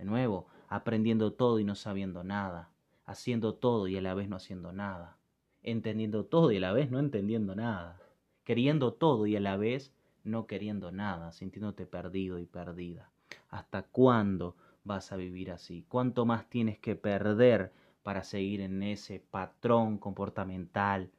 De 0.00 0.06
nuevo, 0.06 0.46
aprendiendo 0.68 1.34
todo 1.34 1.58
y 1.58 1.64
no 1.64 1.74
sabiendo 1.74 2.24
nada, 2.24 2.70
haciendo 3.04 3.56
todo 3.56 3.86
y 3.86 3.98
a 3.98 4.00
la 4.00 4.14
vez 4.14 4.30
no 4.30 4.36
haciendo 4.36 4.72
nada, 4.72 5.18
entendiendo 5.62 6.24
todo 6.24 6.50
y 6.52 6.56
a 6.56 6.60
la 6.60 6.72
vez 6.72 6.90
no 6.90 6.98
entendiendo 6.98 7.54
nada, 7.54 8.00
queriendo 8.42 8.94
todo 8.94 9.26
y 9.26 9.36
a 9.36 9.40
la 9.40 9.58
vez 9.58 9.92
no 10.24 10.46
queriendo 10.46 10.90
nada, 10.90 11.32
sintiéndote 11.32 11.84
perdido 11.84 12.38
y 12.38 12.46
perdida. 12.46 13.10
¿Hasta 13.50 13.82
cuándo 13.82 14.56
vas 14.84 15.12
a 15.12 15.16
vivir 15.16 15.50
así? 15.50 15.84
¿Cuánto 15.86 16.24
más 16.24 16.48
tienes 16.48 16.78
que 16.78 16.96
perder 16.96 17.70
para 18.02 18.24
seguir 18.24 18.62
en 18.62 18.82
ese 18.82 19.20
patrón 19.20 19.98
comportamental 19.98 21.10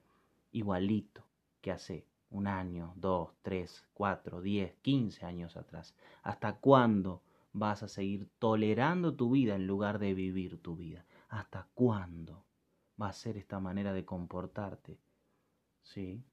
igualito 0.51 1.23
que 1.61 1.71
hace 1.71 2.07
un 2.31 2.47
año, 2.47 2.93
dos, 2.95 3.29
tres, 3.43 3.85
cuatro, 3.93 4.41
diez, 4.41 4.73
quince 4.81 5.23
años 5.23 5.55
atrás. 5.55 5.93
¿Hasta 6.23 6.53
cuándo 6.53 7.21
vas 7.53 7.83
a 7.83 7.87
seguir 7.87 8.29
tolerando 8.39 9.15
tu 9.15 9.31
vida 9.31 9.55
en 9.55 9.67
lugar 9.67 9.99
de 9.99 10.13
vivir 10.13 10.61
tu 10.61 10.75
vida? 10.75 11.05
¿Hasta 11.29 11.67
cuándo 11.73 12.45
va 13.01 13.09
a 13.09 13.13
ser 13.13 13.37
esta 13.37 13.59
manera 13.59 13.93
de 13.93 14.05
comportarte? 14.05 14.99
¿Sí? 15.81 16.23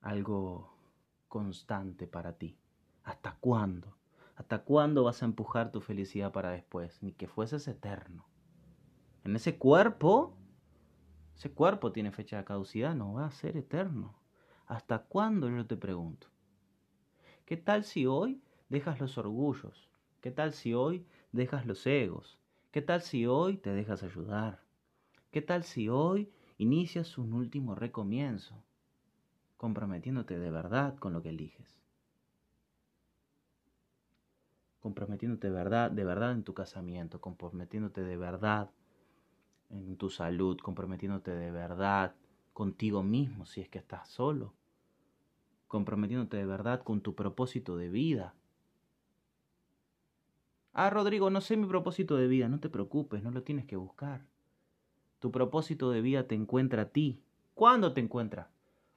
Algo 0.00 0.74
constante 1.28 2.06
para 2.06 2.36
ti. 2.38 2.58
¿Hasta 3.04 3.36
cuándo? 3.40 3.96
¿Hasta 4.36 4.64
cuándo 4.64 5.04
vas 5.04 5.22
a 5.22 5.26
empujar 5.26 5.72
tu 5.72 5.80
felicidad 5.80 6.32
para 6.32 6.50
después? 6.50 7.02
Ni 7.02 7.12
que 7.12 7.26
fueses 7.26 7.66
eterno. 7.68 8.26
En 9.24 9.34
ese 9.34 9.58
cuerpo, 9.58 10.36
ese 11.34 11.52
cuerpo 11.52 11.92
tiene 11.92 12.12
fecha 12.12 12.36
de 12.36 12.44
caducidad, 12.44 12.94
no 12.94 13.14
va 13.14 13.26
a 13.26 13.30
ser 13.30 13.56
eterno. 13.56 14.18
¿Hasta 14.66 15.04
cuándo? 15.04 15.48
Yo 15.48 15.66
te 15.66 15.76
pregunto. 15.76 16.28
¿Qué 17.44 17.56
tal 17.56 17.84
si 17.84 18.06
hoy 18.06 18.42
dejas 18.68 19.00
los 19.00 19.18
orgullos? 19.18 19.88
¿Qué 20.20 20.30
tal 20.30 20.52
si 20.52 20.74
hoy 20.74 21.06
dejas 21.32 21.66
los 21.66 21.86
egos? 21.86 22.38
¿Qué 22.70 22.82
tal 22.82 23.00
si 23.00 23.26
hoy 23.26 23.56
te 23.56 23.70
dejas 23.70 24.02
ayudar? 24.02 24.60
¿Qué 25.30 25.42
tal 25.42 25.62
si 25.62 25.88
hoy 25.88 26.30
inicias 26.58 27.18
un 27.18 27.32
último 27.32 27.74
recomienzo, 27.74 28.62
comprometiéndote 29.56 30.38
de 30.38 30.50
verdad 30.50 30.96
con 30.96 31.12
lo 31.12 31.22
que 31.22 31.30
eliges? 31.30 31.80
Comprometiéndote 34.80 35.48
de 35.48 35.52
verdad, 35.52 35.90
de 35.90 36.04
verdad 36.04 36.32
en 36.32 36.44
tu 36.44 36.54
casamiento, 36.54 37.20
comprometiéndote 37.20 38.02
de 38.02 38.16
verdad 38.16 38.70
en 39.70 39.96
tu 39.96 40.10
salud, 40.10 40.58
comprometiéndote 40.58 41.32
de 41.32 41.50
verdad 41.50 42.14
contigo 42.52 43.02
mismo 43.02 43.46
si 43.46 43.60
es 43.60 43.68
que 43.68 43.78
estás 43.78 44.08
solo, 44.08 44.54
comprometiéndote 45.66 46.36
de 46.36 46.46
verdad 46.46 46.82
con 46.82 47.00
tu 47.00 47.14
propósito 47.14 47.76
de 47.76 47.88
vida. 47.88 48.34
Ah, 50.78 50.90
Rodrigo, 50.90 51.30
no 51.30 51.40
sé 51.40 51.56
mi 51.56 51.66
propósito 51.66 52.16
de 52.16 52.28
vida, 52.28 52.50
no 52.50 52.60
te 52.60 52.68
preocupes, 52.68 53.22
no 53.22 53.30
lo 53.30 53.42
tienes 53.42 53.64
que 53.64 53.76
buscar. 53.76 54.26
Tu 55.20 55.32
propósito 55.32 55.90
de 55.90 56.02
vida 56.02 56.28
te 56.28 56.34
encuentra 56.34 56.82
a 56.82 56.88
ti. 56.90 57.22
¿Cuándo 57.54 57.94
te 57.94 58.02
encuentra? 58.02 58.50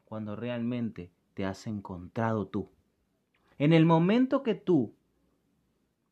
Cuando 0.04 0.36
realmente 0.36 1.10
te 1.36 1.46
has 1.46 1.68
encontrado 1.68 2.48
tú. 2.48 2.70
En 3.58 3.72
el 3.72 3.86
momento 3.86 4.44
que 4.44 4.56
tú 4.56 4.94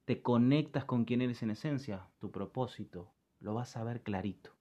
te 0.06 0.22
conectas 0.22 0.86
con 0.86 1.04
quien 1.04 1.22
eres 1.22 1.44
en 1.44 1.50
esencia, 1.50 2.08
tu 2.20 2.32
propósito 2.32 3.12
lo 3.42 3.54
vas 3.54 3.76
a 3.76 3.84
ver 3.84 4.04
clarito. 4.04 4.52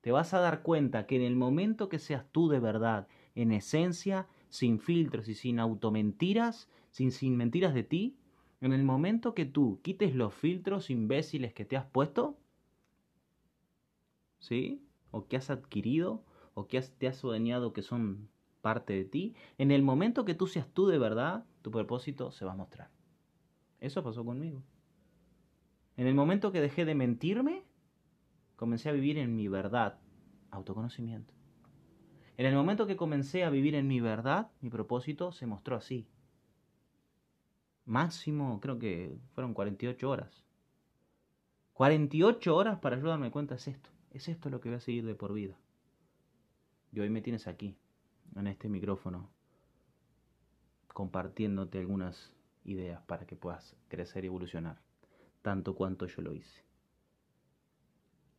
Te 0.00 0.10
vas 0.10 0.34
a 0.34 0.40
dar 0.40 0.62
cuenta 0.62 1.06
que 1.06 1.14
en 1.14 1.22
el 1.22 1.36
momento 1.36 1.88
que 1.88 2.00
seas 2.00 2.26
tú 2.32 2.48
de 2.48 2.58
verdad, 2.58 3.06
en 3.36 3.52
esencia, 3.52 4.26
sin 4.48 4.80
filtros 4.80 5.28
y 5.28 5.36
sin 5.36 5.60
automentiras, 5.60 6.68
sin, 6.90 7.12
sin 7.12 7.36
mentiras 7.36 7.74
de 7.74 7.84
ti, 7.84 8.16
en 8.60 8.72
el 8.72 8.84
momento 8.84 9.34
que 9.34 9.46
tú 9.46 9.80
quites 9.82 10.14
los 10.14 10.34
filtros 10.34 10.90
imbéciles 10.90 11.54
que 11.54 11.64
te 11.64 11.76
has 11.76 11.86
puesto, 11.86 12.36
¿sí? 14.38 14.84
O 15.10 15.26
que 15.26 15.36
has 15.36 15.50
adquirido, 15.50 16.24
o 16.54 16.66
que 16.66 16.80
te 16.80 17.08
has 17.08 17.16
soñado 17.16 17.72
que 17.72 17.82
son 17.82 18.28
parte 18.60 18.92
de 18.92 19.04
ti, 19.04 19.34
en 19.56 19.70
el 19.70 19.82
momento 19.82 20.24
que 20.24 20.34
tú 20.34 20.46
seas 20.46 20.68
tú 20.68 20.86
de 20.86 20.98
verdad, 20.98 21.46
tu 21.62 21.70
propósito 21.70 22.30
se 22.30 22.44
va 22.44 22.52
a 22.52 22.56
mostrar. 22.56 22.90
Eso 23.80 24.02
pasó 24.02 24.24
conmigo. 24.24 24.62
En 25.96 26.06
el 26.06 26.14
momento 26.14 26.52
que 26.52 26.60
dejé 26.60 26.84
de 26.84 26.94
mentirme, 26.94 27.64
comencé 28.56 28.90
a 28.90 28.92
vivir 28.92 29.18
en 29.18 29.36
mi 29.36 29.48
verdad, 29.48 29.98
autoconocimiento. 30.50 31.32
En 32.36 32.46
el 32.46 32.54
momento 32.54 32.86
que 32.86 32.96
comencé 32.96 33.44
a 33.44 33.50
vivir 33.50 33.74
en 33.74 33.86
mi 33.86 34.00
verdad, 34.00 34.50
mi 34.60 34.70
propósito 34.70 35.32
se 35.32 35.46
mostró 35.46 35.76
así. 35.76 36.08
Máximo, 37.90 38.60
creo 38.60 38.78
que 38.78 39.18
fueron 39.34 39.52
48 39.52 40.08
horas. 40.08 40.44
48 41.72 42.54
horas 42.54 42.78
para 42.78 42.94
ayudarme 42.94 43.24
darme 43.24 43.32
cuenta 43.32 43.56
es 43.56 43.66
esto. 43.66 43.90
Es 44.12 44.28
esto 44.28 44.48
lo 44.48 44.60
que 44.60 44.68
voy 44.68 44.76
a 44.76 44.80
seguir 44.80 45.04
de 45.04 45.16
por 45.16 45.32
vida. 45.32 45.58
Y 46.92 47.00
hoy 47.00 47.10
me 47.10 47.20
tienes 47.20 47.48
aquí, 47.48 47.76
en 48.36 48.46
este 48.46 48.68
micrófono, 48.68 49.28
compartiéndote 50.94 51.80
algunas 51.80 52.32
ideas 52.62 53.02
para 53.08 53.26
que 53.26 53.34
puedas 53.34 53.74
crecer 53.88 54.22
y 54.22 54.28
evolucionar, 54.28 54.80
tanto 55.42 55.74
cuanto 55.74 56.06
yo 56.06 56.22
lo 56.22 56.32
hice. 56.32 56.62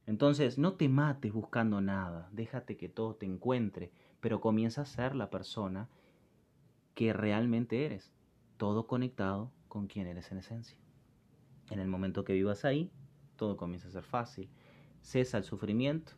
Entonces, 0.06 0.60
no 0.60 0.76
te 0.76 0.88
mates 0.88 1.34
buscando 1.34 1.82
nada, 1.82 2.30
déjate 2.32 2.78
que 2.78 2.88
todo 2.88 3.16
te 3.16 3.26
encuentre, 3.26 3.92
pero 4.22 4.40
comienza 4.40 4.84
a 4.84 4.86
ser 4.86 5.14
la 5.14 5.30
persona 5.30 5.90
que 6.96 7.12
realmente 7.12 7.86
eres, 7.86 8.14
todo 8.62 8.86
conectado 8.86 9.52
con 9.68 9.88
quien 9.88 10.06
eres 10.06 10.32
en 10.32 10.38
esencia. 10.38 10.78
En 11.72 11.80
el 11.80 11.88
momento 11.88 12.24
que 12.24 12.34
vivas 12.34 12.64
ahí, 12.64 12.92
todo 13.36 13.58
comienza 13.58 13.88
a 13.88 13.92
ser 13.92 14.04
fácil. 14.04 14.52
Cesa 15.02 15.40
el 15.40 15.46
sufrimiento, 15.46 16.12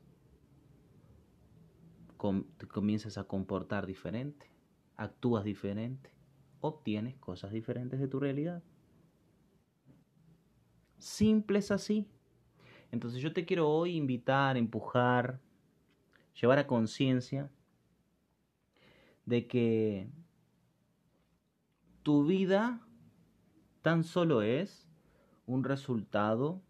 comienzas 2.68 3.18
a 3.18 3.24
comportar 3.24 3.88
diferente, 3.88 4.52
actúas 4.98 5.46
diferente, 5.46 6.10
obtienes 6.60 7.16
cosas 7.16 7.54
diferentes 7.54 7.98
de 7.98 8.10
tu 8.10 8.20
realidad. 8.20 8.62
Simples 10.98 11.72
así. 11.72 12.10
Entonces 12.92 13.22
yo 13.22 13.32
te 13.32 13.46
quiero 13.46 13.70
hoy 13.70 13.96
invitar, 13.96 14.58
empujar, 14.58 15.40
llevar 16.42 16.60
a 16.60 16.68
conciencia 16.68 17.50
de 19.26 19.48
que 19.48 20.10
tu 22.04 22.26
vida 22.26 22.82
tan 23.82 24.04
solo 24.04 24.42
es 24.42 24.88
un 25.46 25.64
resultado 25.64 26.62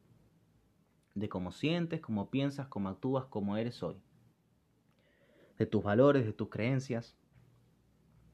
de 1.16 1.28
cómo 1.30 1.52
sientes, 1.52 2.02
cómo 2.02 2.30
piensas, 2.30 2.68
cómo 2.68 2.90
actúas, 2.90 3.26
cómo 3.26 3.58
eres 3.58 3.84
hoy. 3.84 4.02
De 5.58 5.66
tus 5.66 5.84
valores, 5.84 6.26
de 6.26 6.34
tus 6.34 6.50
creencias, 6.50 7.16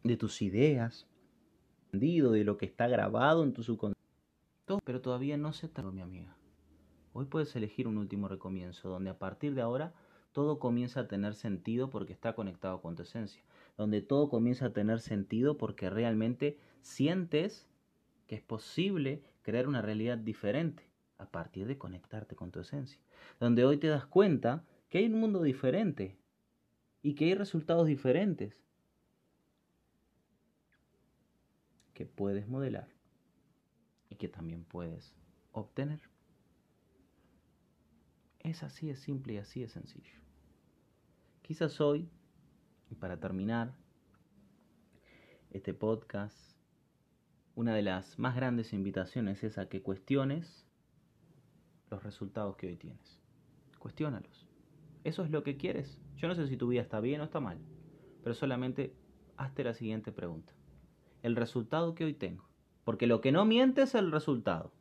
de 0.03 0.17
tus 0.17 0.41
ideas, 0.41 1.07
de 1.91 2.43
lo 2.43 2.57
que 2.57 2.65
está 2.65 2.87
grabado 2.87 3.43
en 3.43 3.53
tu 3.53 3.63
subconsciente. 3.63 3.99
Pero 4.83 5.01
todavía 5.01 5.37
no 5.37 5.51
se 5.53 5.65
está, 5.65 5.81
mi 5.83 6.01
amiga. 6.01 6.35
Hoy 7.13 7.25
puedes 7.25 7.55
elegir 7.55 7.87
un 7.87 7.97
último 7.97 8.27
recomienzo, 8.27 8.89
donde 8.89 9.09
a 9.09 9.17
partir 9.17 9.55
de 9.55 9.61
ahora 9.61 9.93
todo 10.31 10.59
comienza 10.59 11.01
a 11.01 11.07
tener 11.07 11.33
sentido 11.33 11.89
porque 11.89 12.13
está 12.13 12.33
conectado 12.33 12.81
con 12.81 12.95
tu 12.95 13.03
esencia, 13.03 13.43
donde 13.77 14.01
todo 14.01 14.29
comienza 14.29 14.67
a 14.67 14.73
tener 14.73 14.99
sentido 14.99 15.57
porque 15.57 15.89
realmente 15.89 16.59
sientes 16.81 17.67
que 18.27 18.35
es 18.35 18.41
posible 18.41 19.23
crear 19.41 19.67
una 19.67 19.81
realidad 19.81 20.17
diferente 20.17 20.89
a 21.17 21.29
partir 21.29 21.67
de 21.67 21.77
conectarte 21.77 22.35
con 22.35 22.51
tu 22.51 22.59
esencia, 22.59 22.99
donde 23.39 23.65
hoy 23.65 23.77
te 23.77 23.87
das 23.87 24.05
cuenta 24.05 24.65
que 24.89 24.99
hay 24.99 25.05
un 25.05 25.19
mundo 25.19 25.41
diferente 25.41 26.17
y 27.01 27.15
que 27.15 27.25
hay 27.25 27.35
resultados 27.35 27.87
diferentes 27.87 28.63
que 31.93 32.05
puedes 32.05 32.47
modelar 32.47 32.87
y 34.09 34.15
que 34.15 34.29
también 34.29 34.63
puedes 34.63 35.13
obtener. 35.51 36.01
Es 38.39 38.63
así 38.63 38.87
de 38.87 38.95
simple 38.95 39.33
y 39.33 39.37
así 39.37 39.61
de 39.61 39.67
sencillo. 39.67 40.13
Quizás 41.41 41.81
hoy, 41.81 42.09
para 42.99 43.19
terminar 43.19 43.75
este 45.51 45.73
podcast, 45.73 46.58
una 47.55 47.73
de 47.73 47.81
las 47.81 48.17
más 48.19 48.35
grandes 48.35 48.73
invitaciones 48.73 49.43
es 49.43 49.57
a 49.57 49.67
que 49.67 49.81
cuestiones 49.81 50.65
los 51.89 52.03
resultados 52.03 52.55
que 52.55 52.67
hoy 52.67 52.77
tienes. 52.77 53.19
Cuestiónalos. 53.79 54.47
¿Eso 55.03 55.23
es 55.23 55.31
lo 55.31 55.43
que 55.43 55.57
quieres? 55.57 55.99
Yo 56.17 56.27
no 56.27 56.35
sé 56.35 56.47
si 56.47 56.57
tu 56.57 56.67
vida 56.67 56.81
está 56.81 56.99
bien 56.99 57.21
o 57.21 57.23
está 57.23 57.39
mal, 57.39 57.57
pero 58.23 58.35
solamente 58.35 58.93
hazte 59.37 59.63
la 59.63 59.73
siguiente 59.73 60.11
pregunta. 60.11 60.53
El 61.23 61.35
resultado 61.35 61.95
que 61.95 62.05
hoy 62.05 62.13
tengo. 62.13 62.49
Porque 62.83 63.07
lo 63.07 63.21
que 63.21 63.31
no 63.31 63.45
miente 63.45 63.83
es 63.83 63.95
el 63.95 64.11
resultado. 64.11 64.73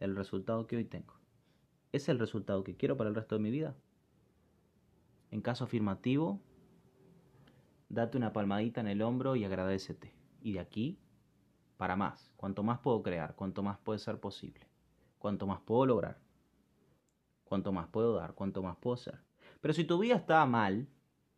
El 0.00 0.16
resultado 0.16 0.66
que 0.66 0.76
hoy 0.76 0.84
tengo. 0.84 1.14
¿Es 1.92 2.08
el 2.08 2.18
resultado 2.18 2.64
que 2.64 2.76
quiero 2.76 2.96
para 2.96 3.08
el 3.08 3.16
resto 3.16 3.36
de 3.36 3.42
mi 3.42 3.50
vida? 3.50 3.74
En 5.30 5.40
caso 5.40 5.64
afirmativo, 5.64 6.40
date 7.88 8.16
una 8.16 8.32
palmadita 8.32 8.80
en 8.80 8.88
el 8.88 9.02
hombro 9.02 9.36
y 9.36 9.44
agradecete. 9.44 10.12
Y 10.42 10.52
de 10.52 10.60
aquí 10.60 10.98
para 11.78 11.96
más. 11.96 12.30
Cuanto 12.36 12.62
más 12.62 12.80
puedo 12.80 13.02
crear, 13.02 13.34
cuanto 13.34 13.62
más 13.62 13.78
puede 13.78 13.98
ser 13.98 14.20
posible. 14.20 14.68
Cuanto 15.18 15.46
más 15.46 15.60
puedo 15.60 15.86
lograr. 15.86 16.18
Cuanto 17.44 17.72
más 17.72 17.86
puedo 17.88 18.14
dar, 18.14 18.34
cuanto 18.34 18.62
más 18.62 18.76
puedo 18.76 18.98
ser. 18.98 19.20
Pero 19.62 19.72
si 19.72 19.84
tu 19.84 19.98
vida 19.98 20.16
está 20.16 20.44
mal, 20.44 20.86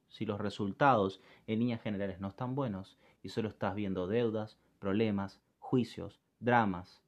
si 0.09 0.27
los 0.27 0.41
resultados 0.41 1.21
en 1.47 1.61
líneas 1.61 1.83
generales 1.83 2.19
no 2.19 2.29
están 2.29 2.57
buenos 2.57 2.99
y 3.23 3.29
solo 3.29 3.49
estás 3.49 3.77
viendo 3.77 4.09
deudas, 4.09 4.59
problemas, 4.81 5.41
juicios, 5.61 6.21
dramas, 6.41 7.03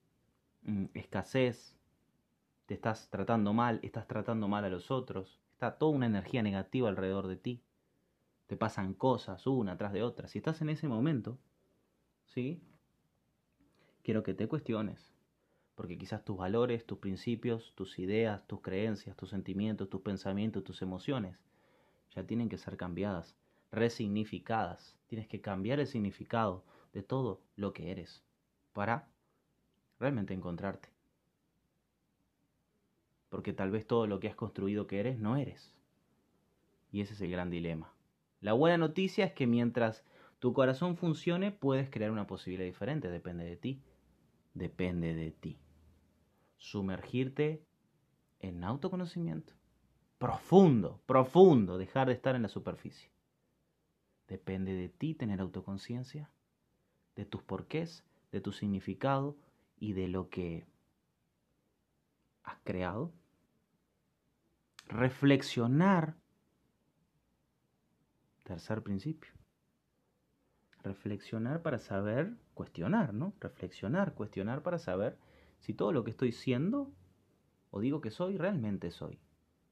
mm, 0.62 0.86
escasez, 0.94 1.76
te 2.66 2.74
estás 2.74 3.10
tratando 3.10 3.52
mal, 3.52 3.80
estás 3.82 4.06
tratando 4.06 4.46
mal 4.46 4.64
a 4.64 4.68
los 4.68 4.90
otros, 4.90 5.40
está 5.52 5.78
toda 5.78 5.92
una 5.92 6.06
energía 6.06 6.42
negativa 6.42 6.88
alrededor 6.88 7.26
de 7.26 7.36
ti. 7.36 7.62
te 8.46 8.56
pasan 8.58 8.92
cosas 8.92 9.46
una 9.46 9.78
tras 9.78 9.94
de 9.94 10.02
otra. 10.02 10.28
Si 10.28 10.38
estás 10.38 10.60
en 10.60 10.68
ese 10.68 10.86
momento, 10.86 11.38
¿sí? 12.26 12.62
Quiero 14.02 14.22
que 14.22 14.34
te 14.34 14.48
cuestiones, 14.48 15.12
porque 15.74 15.96
quizás 15.96 16.24
tus 16.24 16.36
valores, 16.36 16.84
tus 16.86 16.98
principios, 16.98 17.72
tus 17.74 17.98
ideas, 17.98 18.46
tus 18.46 18.60
creencias, 18.60 19.16
tus 19.16 19.30
sentimientos, 19.30 19.88
tus 19.88 20.02
pensamientos, 20.02 20.64
tus 20.64 20.82
emociones, 20.82 21.38
ya 22.14 22.26
tienen 22.26 22.48
que 22.48 22.58
ser 22.58 22.76
cambiadas, 22.76 23.36
resignificadas. 23.70 24.96
Tienes 25.06 25.28
que 25.28 25.40
cambiar 25.40 25.80
el 25.80 25.86
significado 25.86 26.64
de 26.92 27.02
todo 27.02 27.42
lo 27.56 27.72
que 27.72 27.90
eres 27.90 28.22
para 28.72 29.08
realmente 29.98 30.34
encontrarte. 30.34 30.90
Porque 33.28 33.52
tal 33.52 33.70
vez 33.70 33.86
todo 33.86 34.06
lo 34.06 34.20
que 34.20 34.28
has 34.28 34.36
construido 34.36 34.86
que 34.86 35.00
eres 35.00 35.18
no 35.18 35.36
eres. 35.36 35.74
Y 36.90 37.00
ese 37.00 37.14
es 37.14 37.20
el 37.22 37.30
gran 37.30 37.50
dilema. 37.50 37.94
La 38.40 38.52
buena 38.52 38.76
noticia 38.76 39.24
es 39.24 39.32
que 39.32 39.46
mientras 39.46 40.04
tu 40.38 40.52
corazón 40.52 40.96
funcione, 40.96 41.50
puedes 41.50 41.88
crear 41.88 42.10
una 42.10 42.26
posibilidad 42.26 42.66
diferente. 42.66 43.10
Depende 43.10 43.44
de 43.44 43.56
ti. 43.56 43.80
Depende 44.54 45.14
de 45.14 45.30
ti. 45.30 45.58
Sumergirte 46.56 47.64
en 48.40 48.64
autoconocimiento. 48.64 49.54
Profundo, 50.18 51.00
profundo. 51.06 51.78
Dejar 51.78 52.08
de 52.08 52.14
estar 52.14 52.34
en 52.34 52.42
la 52.42 52.48
superficie. 52.48 53.10
Depende 54.28 54.74
de 54.74 54.88
ti 54.88 55.14
tener 55.14 55.40
autoconciencia, 55.40 56.30
de 57.16 57.24
tus 57.24 57.42
porqués, 57.42 58.04
de 58.30 58.40
tu 58.40 58.52
significado 58.52 59.36
y 59.78 59.92
de 59.92 60.08
lo 60.08 60.28
que 60.30 60.64
has 62.44 62.58
creado. 62.64 63.12
Reflexionar 64.86 66.16
Tercer 68.44 68.82
principio. 68.82 69.32
Reflexionar 70.82 71.62
para 71.62 71.78
saber, 71.78 72.34
cuestionar, 72.54 73.14
¿no? 73.14 73.32
Reflexionar, 73.40 74.14
cuestionar 74.14 74.62
para 74.62 74.78
saber 74.78 75.18
si 75.60 75.74
todo 75.74 75.92
lo 75.92 76.04
que 76.04 76.10
estoy 76.10 76.32
siendo 76.32 76.90
o 77.70 77.80
digo 77.80 78.00
que 78.00 78.10
soy, 78.10 78.36
realmente 78.36 78.90
soy 78.90 79.18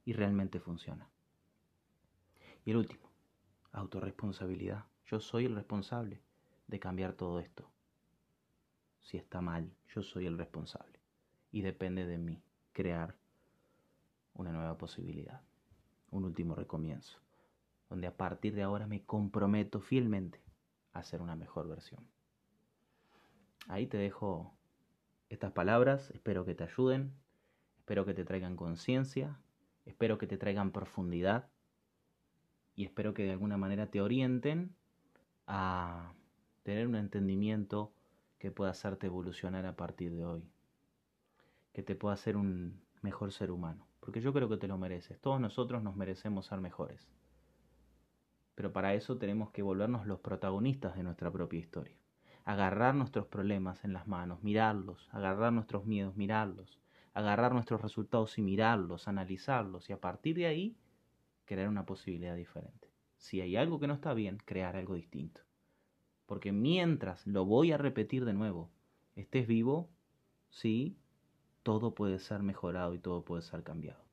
y 0.05 0.13
realmente 0.13 0.61
funciona. 0.61 1.09
Y 2.65 2.71
el 2.71 2.77
último, 2.77 3.11
autorresponsabilidad. 3.73 4.85
Yo 5.07 5.21
soy 5.21 5.47
el 5.47 5.55
responsable 5.55 6.23
de 6.69 6.79
cambiar 6.79 7.15
todo 7.15 7.41
esto. 7.41 7.69
Si 9.01 9.17
está 9.17 9.41
mal, 9.41 9.73
yo 9.95 10.03
soy 10.03 10.27
el 10.27 10.39
responsable. 10.39 11.01
Y 11.51 11.63
depende 11.63 12.07
de 12.07 12.19
mí 12.19 12.43
crear 12.73 13.17
una 14.35 14.53
nueva 14.53 14.79
posibilidad, 14.79 15.43
un 16.11 16.25
último 16.25 16.55
recomienzo 16.55 17.19
donde 17.91 18.07
a 18.07 18.17
partir 18.17 18.55
de 18.55 18.63
ahora 18.63 18.87
me 18.87 19.03
comprometo 19.03 19.81
fielmente 19.81 20.41
a 21.01 21.05
ser 21.05 21.23
una 21.23 21.37
mejor 21.37 21.69
versión. 21.69 22.07
Ahí 23.69 23.87
te 23.87 23.99
dejo 23.99 24.55
estas 25.29 25.53
palabras, 25.53 26.11
espero 26.11 26.45
que 26.45 26.55
te 26.55 26.65
ayuden, 26.65 27.13
espero 27.79 28.05
que 28.05 28.15
te 28.15 28.25
traigan 28.25 28.57
conciencia, 28.57 29.41
espero 29.85 30.19
que 30.19 30.27
te 30.27 30.39
traigan 30.39 30.73
profundidad 30.73 31.49
y 32.75 32.85
espero 32.85 33.15
que 33.15 33.25
de 33.25 33.33
alguna 33.33 33.57
manera 33.57 33.91
te 33.91 34.01
orienten 34.01 34.75
a 35.47 36.15
tener 36.63 36.87
un 36.87 36.97
entendimiento 36.97 37.93
que 38.39 38.51
pueda 38.51 38.71
hacerte 38.71 39.07
evolucionar 39.07 39.67
a 39.67 39.77
partir 39.77 40.15
de 40.15 40.25
hoy, 40.25 40.51
que 41.73 41.83
te 41.83 41.95
pueda 41.95 42.15
hacer 42.15 42.37
un 42.37 42.81
mejor 43.03 43.33
ser 43.33 43.51
humano, 43.51 43.87
porque 44.01 44.21
yo 44.21 44.33
creo 44.33 44.49
que 44.49 44.57
te 44.57 44.69
lo 44.69 44.79
mereces, 44.79 45.21
todos 45.21 45.41
nosotros 45.41 45.83
nos 45.83 45.97
merecemos 45.97 46.47
ser 46.47 46.61
mejores 46.61 47.09
pero 48.61 48.75
para 48.75 48.93
eso 48.93 49.17
tenemos 49.17 49.53
que 49.53 49.63
volvernos 49.63 50.07
los 50.07 50.21
protagonistas 50.21 50.95
de 50.95 51.03
nuestra 51.03 51.31
propia 51.31 51.59
historia. 51.59 51.97
Agarrar 52.45 52.95
nuestros 52.95 53.27
problemas 53.27 53.87
en 53.87 53.95
las 53.95 54.07
manos, 54.07 54.43
mirarlos, 54.43 55.09
agarrar 55.13 55.51
nuestros 55.51 55.87
miedos, 55.87 56.15
mirarlos, 56.15 56.79
agarrar 57.15 57.55
nuestros 57.55 57.81
resultados 57.81 58.37
y 58.37 58.43
mirarlos, 58.43 59.09
analizarlos 59.09 59.89
y 59.89 59.95
a 59.95 60.01
partir 60.03 60.37
de 60.37 60.45
ahí 60.45 60.77
crear 61.47 61.71
una 61.71 61.87
posibilidad 61.87 62.37
diferente. 62.37 62.93
Si 63.17 63.41
hay 63.41 63.57
algo 63.57 63.81
que 63.81 63.87
no 63.87 63.95
está 63.95 64.13
bien, 64.13 64.37
crear 64.45 64.77
algo 64.77 64.93
distinto. 64.93 65.41
Porque 66.27 66.53
mientras 66.53 67.27
lo 67.27 67.47
voy 67.47 67.73
a 67.73 67.79
repetir 67.79 68.27
de 68.27 68.35
nuevo, 68.35 68.71
estés 69.17 69.47
vivo, 69.47 69.89
sí, 70.51 70.99
todo 71.63 71.95
puede 71.95 72.19
ser 72.19 72.43
mejorado 72.43 72.93
y 72.93 72.99
todo 72.99 73.25
puede 73.25 73.41
ser 73.41 73.63
cambiado. 73.63 74.05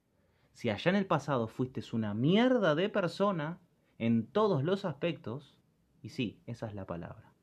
Si 0.53 0.69
allá 0.69 0.89
en 0.89 0.95
el 0.95 1.05
pasado 1.05 1.49
fuiste 1.49 1.81
una 1.91 2.13
mierda 2.13 2.75
de 2.75 2.87
persona, 2.87 3.59
en 3.99 4.27
todos 4.27 4.63
los 4.63 4.85
aspectos, 4.85 5.57
y 6.01 6.09
sí, 6.09 6.39
esa 6.45 6.67
es 6.67 6.75
la 6.75 6.85
palabra. 6.85 7.33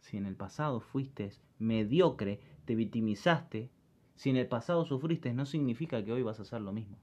Si 0.00 0.16
en 0.16 0.26
el 0.26 0.36
pasado 0.36 0.80
fuiste 0.80 1.30
mediocre, 1.58 2.40
te 2.64 2.74
victimizaste, 2.74 3.70
si 4.14 4.30
en 4.30 4.36
el 4.36 4.48
pasado 4.48 4.84
sufriste, 4.84 5.32
no 5.32 5.46
significa 5.46 6.04
que 6.04 6.12
hoy 6.12 6.22
vas 6.22 6.38
a 6.38 6.42
hacer 6.42 6.60
lo 6.60 6.72
mismo. 6.72 6.98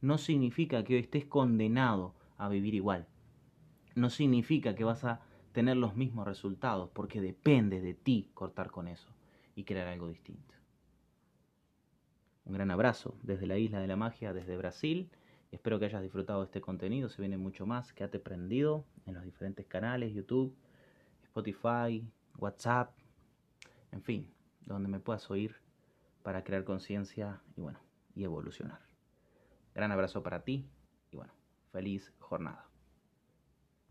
No 0.00 0.18
significa 0.18 0.84
que 0.84 0.94
hoy 0.94 1.00
estés 1.00 1.24
condenado 1.24 2.14
a 2.36 2.48
vivir 2.48 2.74
igual. 2.74 3.06
No 3.94 4.10
significa 4.10 4.74
que 4.74 4.84
vas 4.84 5.04
a 5.04 5.20
tener 5.52 5.76
los 5.76 5.94
mismos 5.94 6.26
resultados, 6.26 6.90
porque 6.92 7.20
depende 7.20 7.80
de 7.80 7.94
ti 7.94 8.30
cortar 8.34 8.70
con 8.70 8.88
eso 8.88 9.08
y 9.54 9.64
crear 9.64 9.88
algo 9.88 10.08
distinto. 10.08 10.54
Un 12.44 12.54
gran 12.54 12.70
abrazo 12.70 13.16
desde 13.22 13.46
la 13.46 13.56
isla 13.56 13.80
de 13.80 13.86
la 13.86 13.96
magia, 13.96 14.32
desde 14.32 14.56
Brasil. 14.56 15.10
Espero 15.54 15.78
que 15.78 15.84
hayas 15.84 16.02
disfrutado 16.02 16.40
de 16.40 16.46
este 16.46 16.60
contenido. 16.60 17.08
Se 17.08 17.22
viene 17.22 17.38
mucho 17.38 17.64
más. 17.64 17.92
Quédate 17.92 18.18
prendido 18.18 18.84
en 19.06 19.14
los 19.14 19.22
diferentes 19.22 19.64
canales, 19.66 20.12
YouTube, 20.12 20.52
Spotify, 21.22 22.04
WhatsApp, 22.38 22.92
en 23.92 24.02
fin, 24.02 24.28
donde 24.66 24.88
me 24.88 24.98
puedas 24.98 25.30
oír 25.30 25.54
para 26.24 26.42
crear 26.42 26.64
conciencia 26.64 27.40
y 27.56 27.60
bueno, 27.60 27.78
y 28.16 28.24
evolucionar. 28.24 28.80
Gran 29.76 29.92
abrazo 29.92 30.24
para 30.24 30.42
ti 30.42 30.66
y 31.12 31.16
bueno, 31.16 31.32
feliz 31.70 32.12
jornada. 32.18 32.73